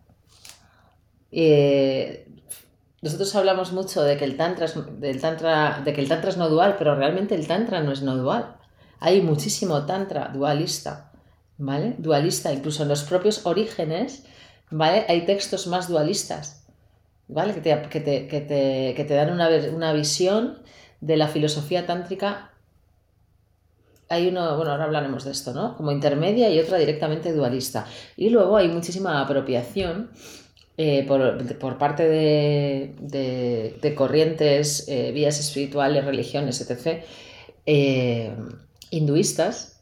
Eh, 1.32 2.28
nosotros 3.02 3.36
hablamos 3.36 3.72
mucho 3.72 4.04
de 4.04 4.18
que 4.18 4.26
el 4.26 4.38
tantra 4.38 4.66
es, 4.66 4.76
del 5.00 5.20
tantra, 5.20 5.82
de 5.84 5.94
que 5.94 6.02
el 6.02 6.08
tantra 6.08 6.30
es 6.30 6.38
no 6.38 6.48
dual, 6.48 6.76
pero 6.78 6.94
realmente 6.94 7.34
el 7.34 7.48
tantra 7.48 7.82
no 7.82 7.92
es 7.92 8.04
no 8.04 8.18
dual. 8.18 8.56
Hay 9.00 9.22
muchísimo 9.22 9.88
tantra 9.88 10.28
dualista, 10.28 11.12
¿vale? 11.58 11.96
Dualista, 11.98 12.54
incluso 12.54 12.84
en 12.84 12.90
los 12.90 13.02
propios 13.02 13.48
orígenes, 13.48 14.26
¿vale? 14.72 15.06
Hay 15.08 15.26
textos 15.26 15.68
más 15.68 15.88
dualistas, 15.88 16.66
¿vale? 17.28 17.54
Que 17.54 17.62
te, 17.62 18.28
que 18.28 19.06
te, 19.06 19.14
dan 19.14 19.32
una, 19.32 19.50
una 19.74 19.94
visión 19.94 20.64
de 21.02 21.18
la 21.18 21.28
filosofía 21.28 21.86
tántrica 21.86 22.52
hay 24.12 24.28
uno, 24.28 24.58
bueno, 24.58 24.72
ahora 24.72 24.84
hablaremos 24.84 25.24
de 25.24 25.32
esto, 25.32 25.54
¿no? 25.54 25.78
Como 25.78 25.94
intermedia 25.94 26.50
y 26.50 26.60
otra 26.60 26.78
directamente 26.78 27.32
dualista. 27.32 27.88
Y 28.18 28.30
luego 28.30 28.58
hay 28.58 28.68
muchísima 28.68 29.22
apropiación 29.22 30.12
eh, 30.78 31.06
por, 31.08 31.78
parte 31.78 32.10
de, 32.10 33.94
corrientes, 33.96 34.86
eh, 34.90 35.12
vías 35.14 35.40
espirituales, 35.40 36.04
religiones, 36.04 36.60
etc., 36.60 37.04
eh, 37.66 38.36
hinduistas, 38.90 39.82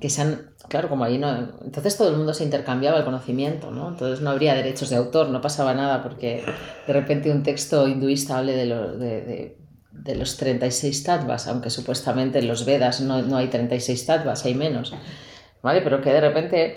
que 0.00 0.08
se 0.08 0.22
han, 0.22 0.53
claro, 0.68 0.88
como 0.88 1.04
ahí 1.04 1.18
no, 1.18 1.30
entonces 1.64 1.96
todo 1.96 2.08
el 2.10 2.16
mundo 2.16 2.34
se 2.34 2.44
intercambiaba 2.44 2.98
el 2.98 3.04
conocimiento, 3.04 3.70
¿no? 3.70 3.88
Entonces 3.88 4.20
no 4.20 4.30
habría 4.30 4.54
derechos 4.54 4.90
de 4.90 4.96
autor, 4.96 5.28
no 5.28 5.40
pasaba 5.40 5.74
nada 5.74 6.02
porque 6.02 6.44
de 6.86 6.92
repente 6.92 7.30
un 7.30 7.42
texto 7.42 7.86
hinduista 7.88 8.38
hable 8.38 8.56
de, 8.56 8.66
lo, 8.66 8.96
de, 8.96 9.56
de, 9.92 10.14
los 10.14 10.36
36 10.36 11.04
tattvas, 11.04 11.46
aunque 11.46 11.70
supuestamente 11.70 12.38
en 12.38 12.48
los 12.48 12.64
Vedas 12.64 13.00
no, 13.00 13.22
no 13.22 13.36
hay 13.36 13.48
36 13.48 14.06
tattvas, 14.06 14.44
hay 14.44 14.54
menos, 14.54 14.94
¿vale? 15.62 15.80
Pero 15.80 16.00
que 16.00 16.12
de 16.12 16.20
repente 16.20 16.76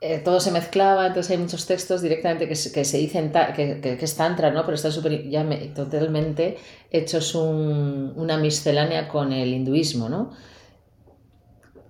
eh, 0.00 0.18
todo 0.18 0.40
se 0.40 0.50
mezclaba, 0.50 1.06
entonces 1.06 1.30
hay 1.30 1.38
muchos 1.38 1.66
textos 1.66 2.02
directamente 2.02 2.48
que, 2.48 2.54
se 2.54 2.98
dicen 2.98 3.32
que, 3.54 3.80
que, 3.80 3.98
es 4.00 4.16
tantra, 4.16 4.50
¿no? 4.50 4.64
Pero 4.64 4.74
están 4.74 4.92
super, 4.92 5.28
ya 5.28 5.46
totalmente 5.74 6.58
hechos 6.90 7.34
una 7.34 8.36
miscelánea 8.36 9.08
con 9.08 9.32
el 9.32 9.48
hinduismo, 9.48 10.08
¿no? 10.08 10.32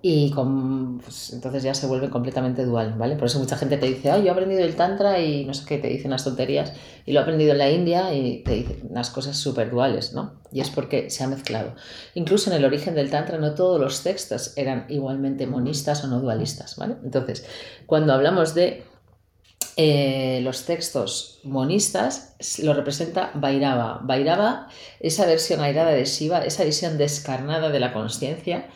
Y 0.07 0.29
con, 0.29 0.99
pues, 0.99 1.33
entonces 1.33 1.63
ya 1.63 1.73
se 1.73 1.87
vuelve 1.87 2.11
completamente 2.11 2.63
dual, 2.63 2.93
¿vale? 2.95 3.15
Por 3.15 3.25
eso 3.25 3.39
mucha 3.39 3.57
gente 3.57 3.77
te 3.77 3.87
dice, 3.87 4.11
ay, 4.11 4.21
yo 4.21 4.27
he 4.27 4.29
aprendido 4.29 4.63
el 4.63 4.75
tantra 4.75 5.19
y 5.19 5.45
no 5.45 5.55
sé 5.55 5.65
qué, 5.65 5.79
te 5.79 5.87
dicen 5.87 6.11
unas 6.11 6.23
tonterías, 6.23 6.73
y 7.07 7.11
lo 7.11 7.19
he 7.19 7.23
aprendido 7.23 7.53
en 7.53 7.57
la 7.57 7.71
India 7.71 8.13
y 8.13 8.43
te 8.43 8.53
dicen 8.53 8.81
unas 8.87 9.09
cosas 9.09 9.35
súper 9.35 9.71
duales, 9.71 10.13
¿no? 10.13 10.35
Y 10.51 10.59
es 10.59 10.69
porque 10.69 11.09
se 11.09 11.23
ha 11.23 11.27
mezclado. 11.27 11.73
Incluso 12.13 12.51
en 12.51 12.57
el 12.57 12.65
origen 12.65 12.93
del 12.93 13.09
tantra 13.09 13.39
no 13.39 13.55
todos 13.55 13.81
los 13.81 14.03
textos 14.03 14.53
eran 14.57 14.85
igualmente 14.89 15.47
monistas 15.47 16.03
o 16.03 16.07
no 16.07 16.21
dualistas, 16.21 16.75
¿vale? 16.75 16.97
Entonces, 17.03 17.43
cuando 17.87 18.13
hablamos 18.13 18.53
de 18.53 18.83
eh, 19.75 20.39
los 20.43 20.65
textos 20.65 21.39
monistas 21.43 22.35
lo 22.61 22.75
representa 22.75 23.31
Vairava. 23.33 24.01
Vairava, 24.03 24.67
esa 24.99 25.25
versión 25.25 25.61
airada 25.61 25.89
de 25.93 26.05
Shiva, 26.05 26.45
esa 26.45 26.63
visión 26.63 26.99
descarnada 26.99 27.71
de 27.71 27.79
la 27.79 27.91
conciencia, 27.91 28.67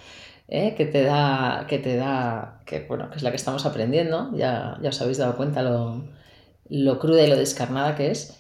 ¿eh? 0.50 0.76
que 0.76 0.86
te 0.86 1.04
da, 1.04 1.66
que 1.68 1.80
te 1.80 1.96
da, 1.96 2.62
que 2.66 2.86
bueno, 2.88 3.10
que 3.10 3.18
es 3.18 3.24
la 3.24 3.30
que 3.32 3.38
estamos 3.38 3.66
aprendiendo, 3.66 4.32
ya, 4.36 4.78
ya 4.82 4.90
os 4.90 5.02
habéis 5.02 5.18
dado 5.18 5.38
cuenta 5.38 5.62
lo, 5.62 6.04
lo 6.70 7.00
cruda 7.00 7.24
y 7.24 7.30
lo 7.30 7.38
descarnada 7.38 7.96
que 7.96 8.12
es, 8.12 8.38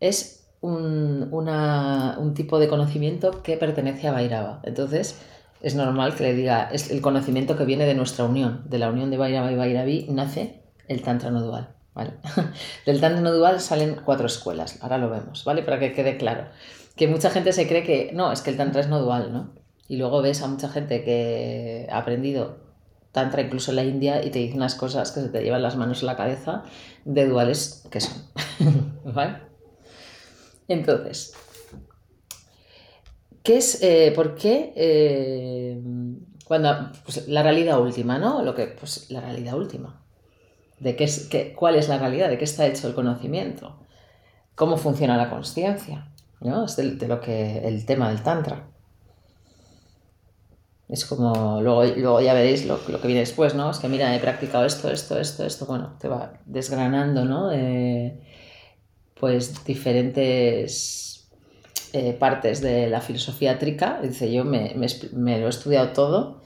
es 0.00 0.48
un, 0.60 1.28
un 1.32 2.34
tipo 2.34 2.58
de 2.58 2.68
conocimiento 2.68 3.42
que 3.42 3.56
pertenece 3.56 4.08
a 4.08 4.12
Vairava. 4.12 4.60
Entonces, 4.64 5.20
es 5.60 5.74
normal 5.74 6.14
que 6.14 6.24
le 6.24 6.34
diga, 6.34 6.68
es 6.72 6.90
el 6.90 7.00
conocimiento 7.00 7.56
que 7.56 7.64
viene 7.64 7.86
de 7.86 7.94
nuestra 7.94 8.24
unión, 8.24 8.62
de 8.68 8.78
la 8.78 8.90
unión 8.90 9.10
de 9.10 9.16
Vairava 9.16 9.52
y 9.52 9.56
Vairavi, 9.56 10.06
nace 10.10 10.62
el 10.88 11.02
Tantra 11.02 11.30
no 11.30 11.42
dual. 11.42 11.68
¿vale? 11.94 12.12
Del 12.86 13.00
Tantra 13.00 13.20
no 13.20 13.32
dual 13.32 13.60
salen 13.60 14.00
cuatro 14.04 14.26
escuelas, 14.26 14.78
ahora 14.82 14.98
lo 14.98 15.10
vemos, 15.10 15.44
¿vale? 15.44 15.62
Para 15.62 15.78
que 15.78 15.92
quede 15.92 16.16
claro. 16.16 16.46
Que 16.96 17.08
mucha 17.08 17.30
gente 17.30 17.52
se 17.52 17.66
cree 17.68 17.84
que 17.84 18.10
no, 18.12 18.32
es 18.32 18.42
que 18.42 18.50
el 18.50 18.56
Tantra 18.56 18.80
es 18.80 18.88
no 18.88 19.00
dual, 19.00 19.32
¿no? 19.32 19.61
Y 19.92 19.96
luego 19.98 20.22
ves 20.22 20.40
a 20.40 20.46
mucha 20.46 20.70
gente 20.70 21.04
que 21.04 21.86
ha 21.90 21.98
aprendido 21.98 22.56
tantra 23.12 23.42
incluso 23.42 23.72
en 23.72 23.76
la 23.76 23.84
India 23.84 24.24
y 24.24 24.30
te 24.30 24.38
dice 24.38 24.56
unas 24.56 24.74
cosas 24.74 25.12
que 25.12 25.20
se 25.20 25.28
te 25.28 25.42
llevan 25.42 25.60
las 25.60 25.76
manos 25.76 26.00
en 26.00 26.06
la 26.06 26.16
cabeza 26.16 26.62
de 27.04 27.26
duales 27.26 27.86
que 27.90 28.00
son. 28.00 28.14
¿Vale? 29.04 29.42
Entonces, 30.66 31.34
¿qué 33.42 33.58
es, 33.58 33.82
eh, 33.82 34.14
por 34.16 34.34
qué, 34.34 34.72
eh, 34.76 35.78
cuando, 36.46 36.90
pues, 37.04 37.28
la 37.28 37.42
realidad 37.42 37.78
última, 37.78 38.18
¿no? 38.18 38.42
Lo 38.42 38.54
que, 38.54 38.68
pues 38.68 39.10
la 39.10 39.20
realidad 39.20 39.58
última. 39.58 40.02
De 40.80 40.96
qué 40.96 41.04
es, 41.04 41.28
qué, 41.28 41.52
¿Cuál 41.52 41.74
es 41.74 41.90
la 41.90 41.98
realidad? 41.98 42.30
¿De 42.30 42.38
qué 42.38 42.44
está 42.44 42.66
hecho 42.66 42.88
el 42.88 42.94
conocimiento? 42.94 43.76
¿Cómo 44.54 44.78
funciona 44.78 45.18
la 45.18 45.28
conciencia? 45.28 46.10
¿no? 46.40 46.64
Es 46.64 46.76
de, 46.76 46.92
de, 46.92 47.08
lo 47.08 47.20
que, 47.20 47.58
el 47.68 47.84
tema 47.84 48.08
del 48.08 48.22
tantra. 48.22 48.71
Es 50.92 51.06
como, 51.06 51.62
luego, 51.62 51.84
luego 51.84 52.20
ya 52.20 52.34
veréis 52.34 52.66
lo, 52.66 52.78
que 52.84 53.06
viene 53.06 53.20
después, 53.20 53.54
¿no? 53.54 53.70
Es 53.70 53.78
que 53.78 53.88
mira, 53.88 54.14
he 54.14 54.20
practicado 54.20 54.66
esto, 54.66 54.90
esto, 54.90 55.18
esto, 55.18 55.46
esto, 55.46 55.64
bueno, 55.64 55.96
te 55.98 56.06
va 56.06 56.34
desgranando, 56.44 57.24
¿no? 57.24 57.50
Pues 59.18 59.64
diferentes 59.64 61.30
eh, 61.94 62.12
partes 62.12 62.60
de 62.60 62.90
la 62.90 63.00
filosofía 63.00 63.58
trica. 63.58 64.00
Dice, 64.02 64.30
yo 64.30 64.44
me, 64.44 64.74
me, 64.76 64.86
me 65.14 65.38
lo 65.38 65.46
he 65.46 65.48
estudiado 65.48 65.92
todo 65.94 66.42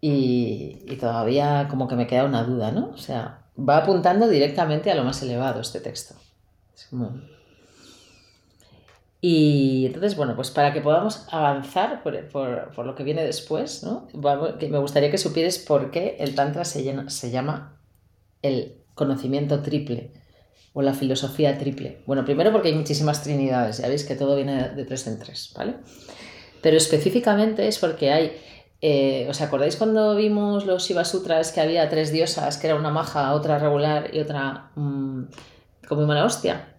y, 0.00 0.82
y, 0.88 0.96
todavía 0.96 1.68
como 1.70 1.86
que 1.86 1.94
me 1.94 2.08
queda 2.08 2.24
una 2.24 2.42
duda, 2.42 2.72
¿no? 2.72 2.90
O 2.92 2.98
sea, 2.98 3.44
va 3.56 3.76
apuntando 3.76 4.26
directamente 4.26 4.90
a 4.90 4.96
lo 4.96 5.04
más 5.04 5.22
elevado 5.22 5.60
este 5.60 5.78
texto. 5.78 6.16
Es 6.74 6.86
como... 6.86 7.20
Y 9.22 9.84
entonces, 9.86 10.16
bueno, 10.16 10.34
pues 10.34 10.50
para 10.50 10.72
que 10.72 10.80
podamos 10.80 11.26
avanzar 11.30 12.02
por, 12.02 12.26
por, 12.28 12.70
por 12.74 12.86
lo 12.86 12.94
que 12.94 13.04
viene 13.04 13.22
después, 13.22 13.82
¿no? 13.82 14.08
me 14.14 14.78
gustaría 14.78 15.10
que 15.10 15.18
supieras 15.18 15.58
por 15.58 15.90
qué 15.90 16.16
el 16.20 16.34
Tantra 16.34 16.64
se, 16.64 16.82
llama 17.30 17.78
el 18.40 18.78
conocimiento 18.94 19.60
triple 19.60 20.14
o 20.72 20.80
la 20.80 20.94
filosofía 20.94 21.58
triple. 21.58 22.02
Bueno, 22.06 22.24
primero 22.24 22.50
porque 22.50 22.68
hay 22.68 22.74
muchísimas 22.74 23.22
trinidades, 23.22 23.78
ya 23.78 23.88
veis 23.88 24.04
que 24.04 24.14
todo 24.14 24.36
viene 24.36 24.70
de 24.70 24.84
tres 24.86 25.06
en 25.06 25.18
tres, 25.18 25.52
¿vale? 25.54 25.74
Pero 26.62 26.78
específicamente 26.78 27.68
es 27.68 27.78
porque 27.78 28.12
hay, 28.12 28.32
eh, 28.80 29.26
¿os 29.28 29.42
acordáis 29.42 29.76
cuando 29.76 30.16
vimos 30.16 30.64
los 30.64 30.86
Shiva 30.86 31.04
Sutras 31.04 31.52
que 31.52 31.60
había 31.60 31.90
tres 31.90 32.10
diosas, 32.10 32.56
que 32.56 32.68
era 32.68 32.76
una 32.76 32.90
maja, 32.90 33.34
otra 33.34 33.58
regular 33.58 34.14
y 34.14 34.20
otra 34.20 34.70
mmm, 34.76 35.24
como 35.86 36.06
mala 36.06 36.24
hostia? 36.24 36.69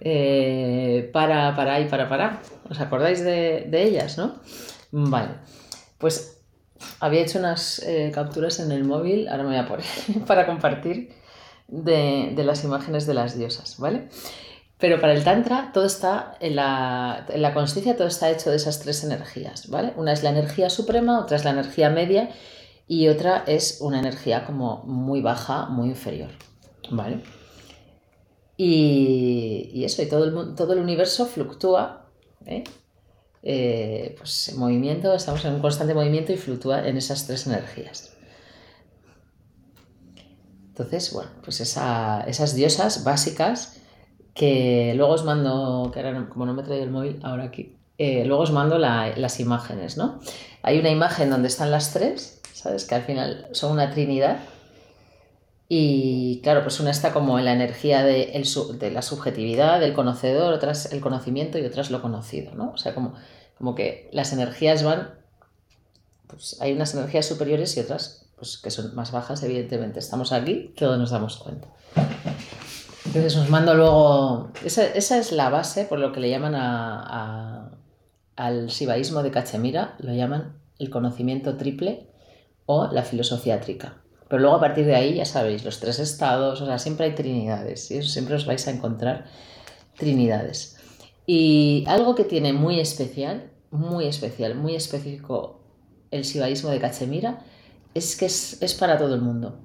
Eh, 0.00 1.10
para, 1.12 1.54
para 1.54 1.80
y 1.80 1.88
para, 1.88 2.08
para. 2.08 2.40
¿Os 2.68 2.80
acordáis 2.80 3.22
de, 3.22 3.68
ellas, 3.72 4.16
no? 4.16 4.40
Vale, 4.92 5.34
pues 5.98 6.42
había 7.00 7.20
hecho 7.20 7.38
unas 7.38 7.80
eh, 7.80 8.10
capturas 8.14 8.60
en 8.60 8.72
el 8.72 8.84
móvil, 8.84 9.28
ahora 9.28 9.42
me 9.42 9.50
voy 9.50 9.58
a 9.58 9.68
poner 9.68 9.86
para 10.26 10.46
compartir 10.46 11.12
de, 11.68 12.32
de, 12.34 12.44
las 12.44 12.64
imágenes 12.64 13.06
de 13.06 13.14
las 13.14 13.36
diosas, 13.38 13.78
¿vale? 13.78 14.08
Pero 14.78 14.98
para 14.98 15.12
el 15.12 15.22
Tantra 15.22 15.70
todo 15.74 15.84
está, 15.84 16.36
en 16.40 16.56
la, 16.56 17.26
en 17.28 17.42
la 17.42 17.52
conciencia 17.52 17.96
todo 17.96 18.08
está 18.08 18.30
hecho 18.30 18.48
de 18.48 18.56
esas 18.56 18.80
tres 18.80 19.04
energías, 19.04 19.68
¿vale? 19.68 19.92
Una 19.96 20.12
es 20.12 20.22
la 20.22 20.30
energía 20.30 20.70
suprema, 20.70 21.20
otra 21.20 21.36
es 21.36 21.44
la 21.44 21.50
energía 21.50 21.90
media 21.90 22.30
y 22.88 23.08
otra 23.08 23.44
es 23.46 23.78
una 23.82 23.98
energía 23.98 24.46
como 24.46 24.82
muy 24.84 25.20
baja, 25.20 25.66
muy 25.66 25.90
inferior, 25.90 26.30
¿vale? 26.90 27.22
Y, 28.62 29.84
eso, 29.86 30.02
y 30.02 30.06
todo 30.06 30.24
el, 30.24 30.54
todo 30.54 30.74
el 30.74 30.80
universo 30.80 31.24
fluctúa, 31.24 32.04
¿eh? 32.44 32.62
Eh, 33.42 34.14
pues 34.18 34.50
en 34.50 34.58
movimiento, 34.58 35.14
estamos 35.14 35.42
en 35.46 35.54
un 35.54 35.60
constante 35.62 35.94
movimiento 35.94 36.30
y 36.34 36.36
fluctúa 36.36 36.86
en 36.86 36.98
esas 36.98 37.26
tres 37.26 37.46
energías. 37.46 38.14
Entonces, 40.68 41.10
bueno, 41.14 41.30
pues 41.42 41.62
esa, 41.62 42.22
esas 42.28 42.54
diosas 42.54 43.02
básicas 43.02 43.80
que 44.34 44.92
luego 44.94 45.14
os 45.14 45.24
mando, 45.24 45.90
que 45.90 46.00
ahora 46.00 46.28
como 46.28 46.44
no 46.44 46.52
me 46.52 46.62
traído 46.62 46.84
el 46.84 46.90
móvil, 46.90 47.18
ahora 47.22 47.44
aquí, 47.44 47.78
eh, 47.96 48.26
luego 48.26 48.42
os 48.42 48.52
mando 48.52 48.76
la, 48.76 49.16
las 49.16 49.40
imágenes, 49.40 49.96
¿no? 49.96 50.20
Hay 50.60 50.78
una 50.78 50.90
imagen 50.90 51.30
donde 51.30 51.48
están 51.48 51.70
las 51.70 51.94
tres, 51.94 52.42
¿sabes? 52.52 52.84
Que 52.84 52.94
al 52.94 53.04
final 53.04 53.48
son 53.52 53.72
una 53.72 53.90
trinidad. 53.90 54.40
Y 55.72 56.40
claro, 56.42 56.64
pues 56.64 56.80
una 56.80 56.90
está 56.90 57.12
como 57.12 57.38
en 57.38 57.44
la 57.44 57.52
energía 57.52 58.02
de, 58.02 58.32
el, 58.32 58.44
de 58.80 58.90
la 58.90 59.02
subjetividad, 59.02 59.78
del 59.78 59.94
conocedor, 59.94 60.52
otras 60.52 60.92
el 60.92 61.00
conocimiento 61.00 61.58
y 61.58 61.64
otras 61.64 61.92
lo 61.92 62.02
conocido, 62.02 62.56
¿no? 62.56 62.72
O 62.72 62.76
sea, 62.76 62.92
como, 62.92 63.14
como 63.56 63.76
que 63.76 64.10
las 64.12 64.32
energías 64.32 64.82
van, 64.82 65.14
pues 66.26 66.60
hay 66.60 66.72
unas 66.72 66.92
energías 66.94 67.24
superiores 67.24 67.76
y 67.76 67.80
otras 67.80 68.26
pues 68.34 68.58
que 68.58 68.72
son 68.72 68.96
más 68.96 69.12
bajas, 69.12 69.44
evidentemente. 69.44 70.00
Estamos 70.00 70.32
aquí, 70.32 70.74
todos 70.76 70.98
nos 70.98 71.10
damos 71.10 71.36
cuenta. 71.36 71.68
Entonces 73.06 73.36
os 73.36 73.48
mando 73.48 73.72
luego. 73.74 74.50
Esa, 74.64 74.86
esa, 74.86 75.18
es 75.18 75.30
la 75.30 75.50
base 75.50 75.84
por 75.84 76.00
lo 76.00 76.10
que 76.10 76.18
le 76.18 76.30
llaman 76.30 76.56
a, 76.56 77.70
al 78.34 78.72
sibaísmo 78.72 79.22
de 79.22 79.30
Cachemira, 79.30 79.94
lo 80.00 80.12
llaman 80.14 80.56
el 80.80 80.90
conocimiento 80.90 81.56
triple 81.56 82.08
o 82.66 82.88
la 82.90 83.04
filosofía 83.04 83.60
trica. 83.60 83.98
Pero 84.30 84.40
luego 84.40 84.56
a 84.56 84.60
partir 84.60 84.86
de 84.86 84.94
ahí, 84.94 85.16
ya 85.16 85.26
sabéis, 85.26 85.64
los 85.64 85.80
tres 85.80 85.98
estados, 85.98 86.62
o 86.62 86.66
sea, 86.66 86.78
siempre 86.78 87.04
hay 87.04 87.14
trinidades, 87.14 87.90
y 87.90 88.02
siempre 88.02 88.36
os 88.36 88.46
vais 88.46 88.66
a 88.66 88.70
encontrar 88.70 89.26
trinidades. 89.98 90.78
Y 91.26 91.84
algo 91.86 92.14
que 92.14 92.24
tiene 92.24 92.54
muy 92.54 92.80
especial, 92.80 93.50
muy 93.70 94.06
especial, 94.06 94.54
muy 94.54 94.74
específico 94.74 95.60
el 96.10 96.24
sibaísmo 96.24 96.70
de 96.70 96.80
Cachemira, 96.80 97.44
es 97.92 98.16
que 98.16 98.24
es, 98.26 98.62
es 98.62 98.72
para 98.74 98.96
todo 98.96 99.14
el 99.14 99.20
mundo 99.20 99.58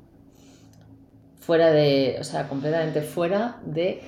fuera 1.45 1.71
de, 1.71 2.17
o 2.19 2.23
sea, 2.23 2.47
completamente 2.47 3.01
fuera 3.03 3.61
de 3.65 4.01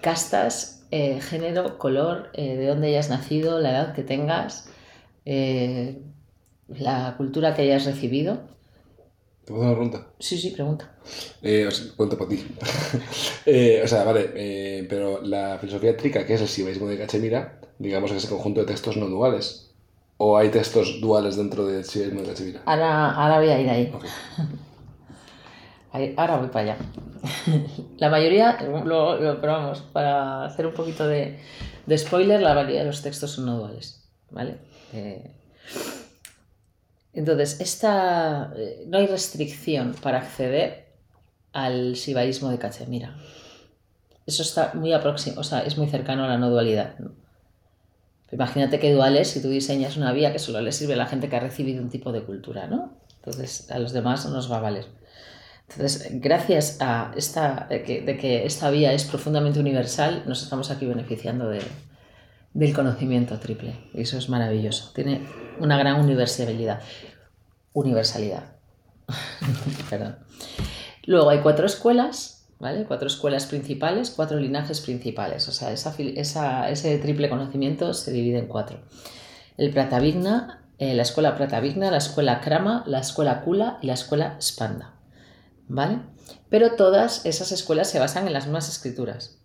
castas, 0.00 0.84
eh, 0.90 1.20
género, 1.20 1.78
color, 1.78 2.30
eh, 2.34 2.56
de 2.56 2.66
dónde 2.66 2.88
hayas 2.88 3.10
nacido, 3.10 3.60
la 3.60 3.70
edad 3.70 3.94
que 3.94 4.02
tengas, 4.02 4.68
eh, 5.24 6.02
la 6.66 7.14
cultura 7.16 7.54
que 7.54 7.62
hayas 7.62 7.84
recibido. 7.84 8.40
¿Te 9.50 9.54
puedo 9.56 9.68
hacer 9.68 9.78
una 9.78 9.90
pregunta? 9.90 10.12
Sí, 10.20 10.38
sí, 10.38 10.50
pregunta. 10.50 10.92
Eh, 11.42 11.66
o 11.66 11.72
sea, 11.72 11.86
cuento 11.96 12.16
por 12.16 12.28
ti. 12.28 12.36
o 13.82 13.88
sea, 13.88 14.04
vale, 14.04 14.86
pero 14.88 15.22
la 15.22 15.58
filosofía 15.58 15.96
trica, 15.96 16.24
que 16.24 16.34
es 16.34 16.40
el 16.40 16.46
sibaísmo 16.46 16.86
de 16.86 16.96
Cachemira, 16.96 17.58
digamos 17.76 18.12
que 18.12 18.18
es 18.18 18.24
el 18.24 18.30
conjunto 18.30 18.60
de 18.60 18.66
textos 18.66 18.96
no 18.96 19.06
duales. 19.06 19.72
¿O 20.18 20.38
hay 20.38 20.50
textos 20.50 21.00
duales 21.00 21.34
dentro 21.34 21.66
del 21.66 21.84
sibaísmo 21.84 22.20
de 22.20 22.28
Cachemira? 22.28 22.60
Ahora, 22.64 23.10
ahora 23.10 23.38
voy 23.40 23.48
a 23.48 23.60
ir 23.60 23.68
ahí. 23.68 23.92
Okay. 25.92 26.14
Ahora 26.16 26.36
voy 26.36 26.48
para 26.50 26.74
allá. 26.74 26.76
La 27.98 28.08
mayoría, 28.08 28.56
lo, 28.62 29.16
lo, 29.16 29.40
pero 29.40 29.52
vamos, 29.52 29.80
para 29.92 30.44
hacer 30.44 30.64
un 30.64 30.74
poquito 30.74 31.08
de, 31.08 31.40
de, 31.86 31.98
spoiler, 31.98 32.40
la 32.40 32.54
mayoría 32.54 32.82
de 32.82 32.86
los 32.86 33.02
textos 33.02 33.32
son 33.32 33.46
no 33.46 33.58
duales, 33.58 34.08
¿vale? 34.30 34.58
Eh, 34.92 35.28
entonces, 37.12 37.60
esta, 37.60 38.52
eh, 38.56 38.84
no 38.86 38.98
hay 38.98 39.06
restricción 39.06 39.94
para 40.00 40.18
acceder 40.18 40.86
al 41.52 41.96
sibaísmo 41.96 42.50
de 42.50 42.58
Cachemira. 42.58 43.16
Eso 44.26 44.42
está 44.42 44.72
muy 44.74 44.92
aproximado, 44.92 45.40
o 45.40 45.44
sea, 45.44 45.60
es 45.60 45.76
muy 45.76 45.88
cercano 45.88 46.24
a 46.24 46.28
la 46.28 46.38
no 46.38 46.50
dualidad. 46.50 46.94
Imagínate 48.30 48.78
que 48.78 48.92
duales 48.92 49.28
si 49.28 49.42
tú 49.42 49.48
diseñas 49.48 49.96
una 49.96 50.12
vía 50.12 50.32
que 50.32 50.38
solo 50.38 50.60
le 50.60 50.70
sirve 50.70 50.94
a 50.94 50.96
la 50.96 51.06
gente 51.06 51.28
que 51.28 51.36
ha 51.36 51.40
recibido 51.40 51.82
un 51.82 51.90
tipo 51.90 52.12
de 52.12 52.22
cultura, 52.22 52.68
¿no? 52.68 52.92
Entonces, 53.16 53.68
a 53.72 53.78
los 53.80 53.92
demás 53.92 54.24
no 54.24 54.30
nos 54.30 54.50
va 54.50 54.58
a 54.58 54.60
valer. 54.60 54.86
Entonces, 55.68 56.08
gracias 56.20 56.76
a 56.80 57.12
esta, 57.16 57.66
que, 57.68 58.02
de 58.02 58.16
que, 58.16 58.46
esta 58.46 58.70
vía 58.70 58.92
es 58.92 59.04
profundamente 59.04 59.58
universal, 59.58 60.22
nos 60.26 60.42
estamos 60.42 60.70
aquí 60.70 60.86
beneficiando 60.86 61.48
de, 61.48 61.60
del 62.52 62.74
conocimiento 62.74 63.38
triple. 63.38 63.90
Eso 63.94 64.18
es 64.18 64.28
maravilloso. 64.28 64.92
Tiene 64.94 65.26
una 65.58 65.78
gran 65.78 66.00
universalidad. 66.00 66.80
Universalidad. 67.72 68.56
Perdón. 69.90 70.18
Luego 71.04 71.30
hay 71.30 71.40
cuatro 71.40 71.66
escuelas, 71.66 72.48
¿vale? 72.58 72.84
Cuatro 72.84 73.06
escuelas 73.06 73.46
principales, 73.46 74.10
cuatro 74.10 74.38
linajes 74.38 74.80
principales. 74.80 75.48
O 75.48 75.52
sea, 75.52 75.72
esa, 75.72 76.70
ese 76.70 76.98
triple 76.98 77.28
conocimiento 77.28 77.94
se 77.94 78.12
divide 78.12 78.38
en 78.38 78.46
cuatro. 78.46 78.80
El 79.56 79.70
Pratavigna, 79.72 80.64
eh, 80.78 80.94
la 80.94 81.02
escuela 81.02 81.36
Pratavigna, 81.36 81.90
la 81.90 81.98
escuela 81.98 82.40
Krama, 82.40 82.84
la 82.86 83.00
escuela 83.00 83.42
Kula 83.42 83.78
y 83.82 83.86
la 83.86 83.94
escuela 83.94 84.36
Spanda. 84.40 85.00
¿vale? 85.70 86.00
Pero 86.48 86.74
todas 86.74 87.24
esas 87.24 87.52
escuelas 87.52 87.88
se 87.88 88.00
basan 88.00 88.26
en 88.26 88.32
las 88.32 88.44
mismas 88.44 88.68
escrituras. 88.68 89.38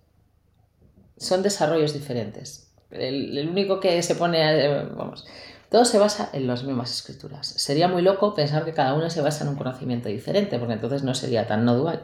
Son 1.17 1.43
desarrollos 1.43 1.93
diferentes. 1.93 2.64
El, 2.91 3.49
único 3.49 3.79
que 3.79 4.01
se 4.03 4.15
pone, 4.15 4.39
eh, 4.41 4.85
vamos, 4.95 5.25
todo 5.69 5.85
se 5.85 5.99
basa 5.99 6.29
en 6.33 6.47
las 6.47 6.63
mismas 6.63 6.91
escrituras. 6.91 7.47
Sería 7.47 7.87
muy 7.87 8.01
loco 8.01 8.33
pensar 8.33 8.65
que 8.65 8.73
cada 8.73 8.93
una 8.93 9.09
se 9.09 9.21
basa 9.21 9.43
en 9.43 9.49
un 9.49 9.55
conocimiento 9.55 10.09
diferente, 10.09 10.59
porque 10.59 10.73
entonces 10.73 11.03
no 11.03 11.13
sería 11.13 11.47
tan 11.47 11.65
no 11.65 11.75
dual. 11.75 12.03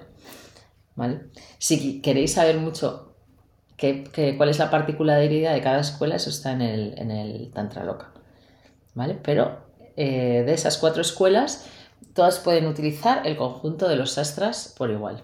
¿Vale? 0.96 1.22
Si 1.58 2.02
queréis 2.02 2.34
saber 2.34 2.58
mucho 2.58 3.16
qué, 3.78 4.04
qué, 4.04 4.36
cuál 4.36 4.50
es 4.50 4.60
la 4.60 4.70
particularidad 4.70 5.54
de 5.54 5.62
cada 5.62 5.80
escuela, 5.80 6.16
eso 6.16 6.30
está 6.30 6.52
en 6.52 6.62
el, 6.62 6.94
en 6.98 7.12
el 7.12 7.52
Tantra 7.52 7.84
Loka. 7.84 8.12
¿Vale? 8.94 9.18
Pero 9.24 9.72
eh, 9.96 10.44
de 10.46 10.54
esas 10.54 10.78
cuatro 10.78 11.02
escuelas, 11.02 11.68
todas 12.14 12.40
pueden 12.40 12.68
utilizar 12.68 13.26
el 13.26 13.38
conjunto 13.38 13.88
de 13.88 13.96
los 13.96 14.12
sastras 14.12 14.74
por 14.78 14.90
igual. 14.90 15.24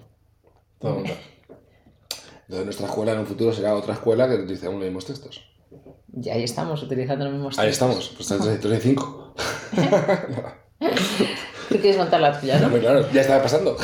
Todo 0.79 1.03
Entonces 2.47 2.65
nuestra 2.65 2.87
escuela 2.87 3.11
en 3.11 3.19
un 3.19 3.25
futuro 3.25 3.51
será 3.51 3.75
otra 3.75 3.93
escuela 3.93 4.27
que 4.29 4.35
utilicemos 4.35 4.75
los 4.75 4.85
mismos 4.85 5.05
textos. 5.05 5.43
Y 6.13 6.29
ahí 6.29 6.43
estamos, 6.43 6.81
utilizando 6.81 7.25
los 7.25 7.33
mismos 7.33 7.57
textos. 7.57 7.65
Ahí 7.65 7.71
estamos, 7.71 8.13
pues 8.15 8.31
estás 8.31 8.47
en 8.47 8.81
5. 8.81 9.35
Tú 11.69 11.75
quieres 11.75 11.97
montar 11.97 12.21
la 12.21 12.39
tuya, 12.39 12.57
¿no? 12.59 12.69
Muy 12.69 12.79
claro, 12.79 13.05
ya 13.11 13.21
estaba 13.21 13.43
pasando. 13.43 13.75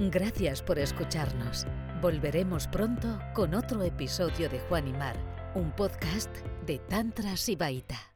Gracias 0.00 0.62
por 0.62 0.80
escucharnos. 0.80 1.66
Volveremos 2.02 2.66
pronto 2.66 3.20
con 3.32 3.54
otro 3.54 3.84
episodio 3.84 4.48
de 4.48 4.58
Juan 4.60 4.88
y 4.88 4.92
Mar, 4.92 5.16
un 5.54 5.70
podcast 5.70 6.34
de 6.66 6.78
Tantra 6.78 7.36
Sibaita. 7.36 8.09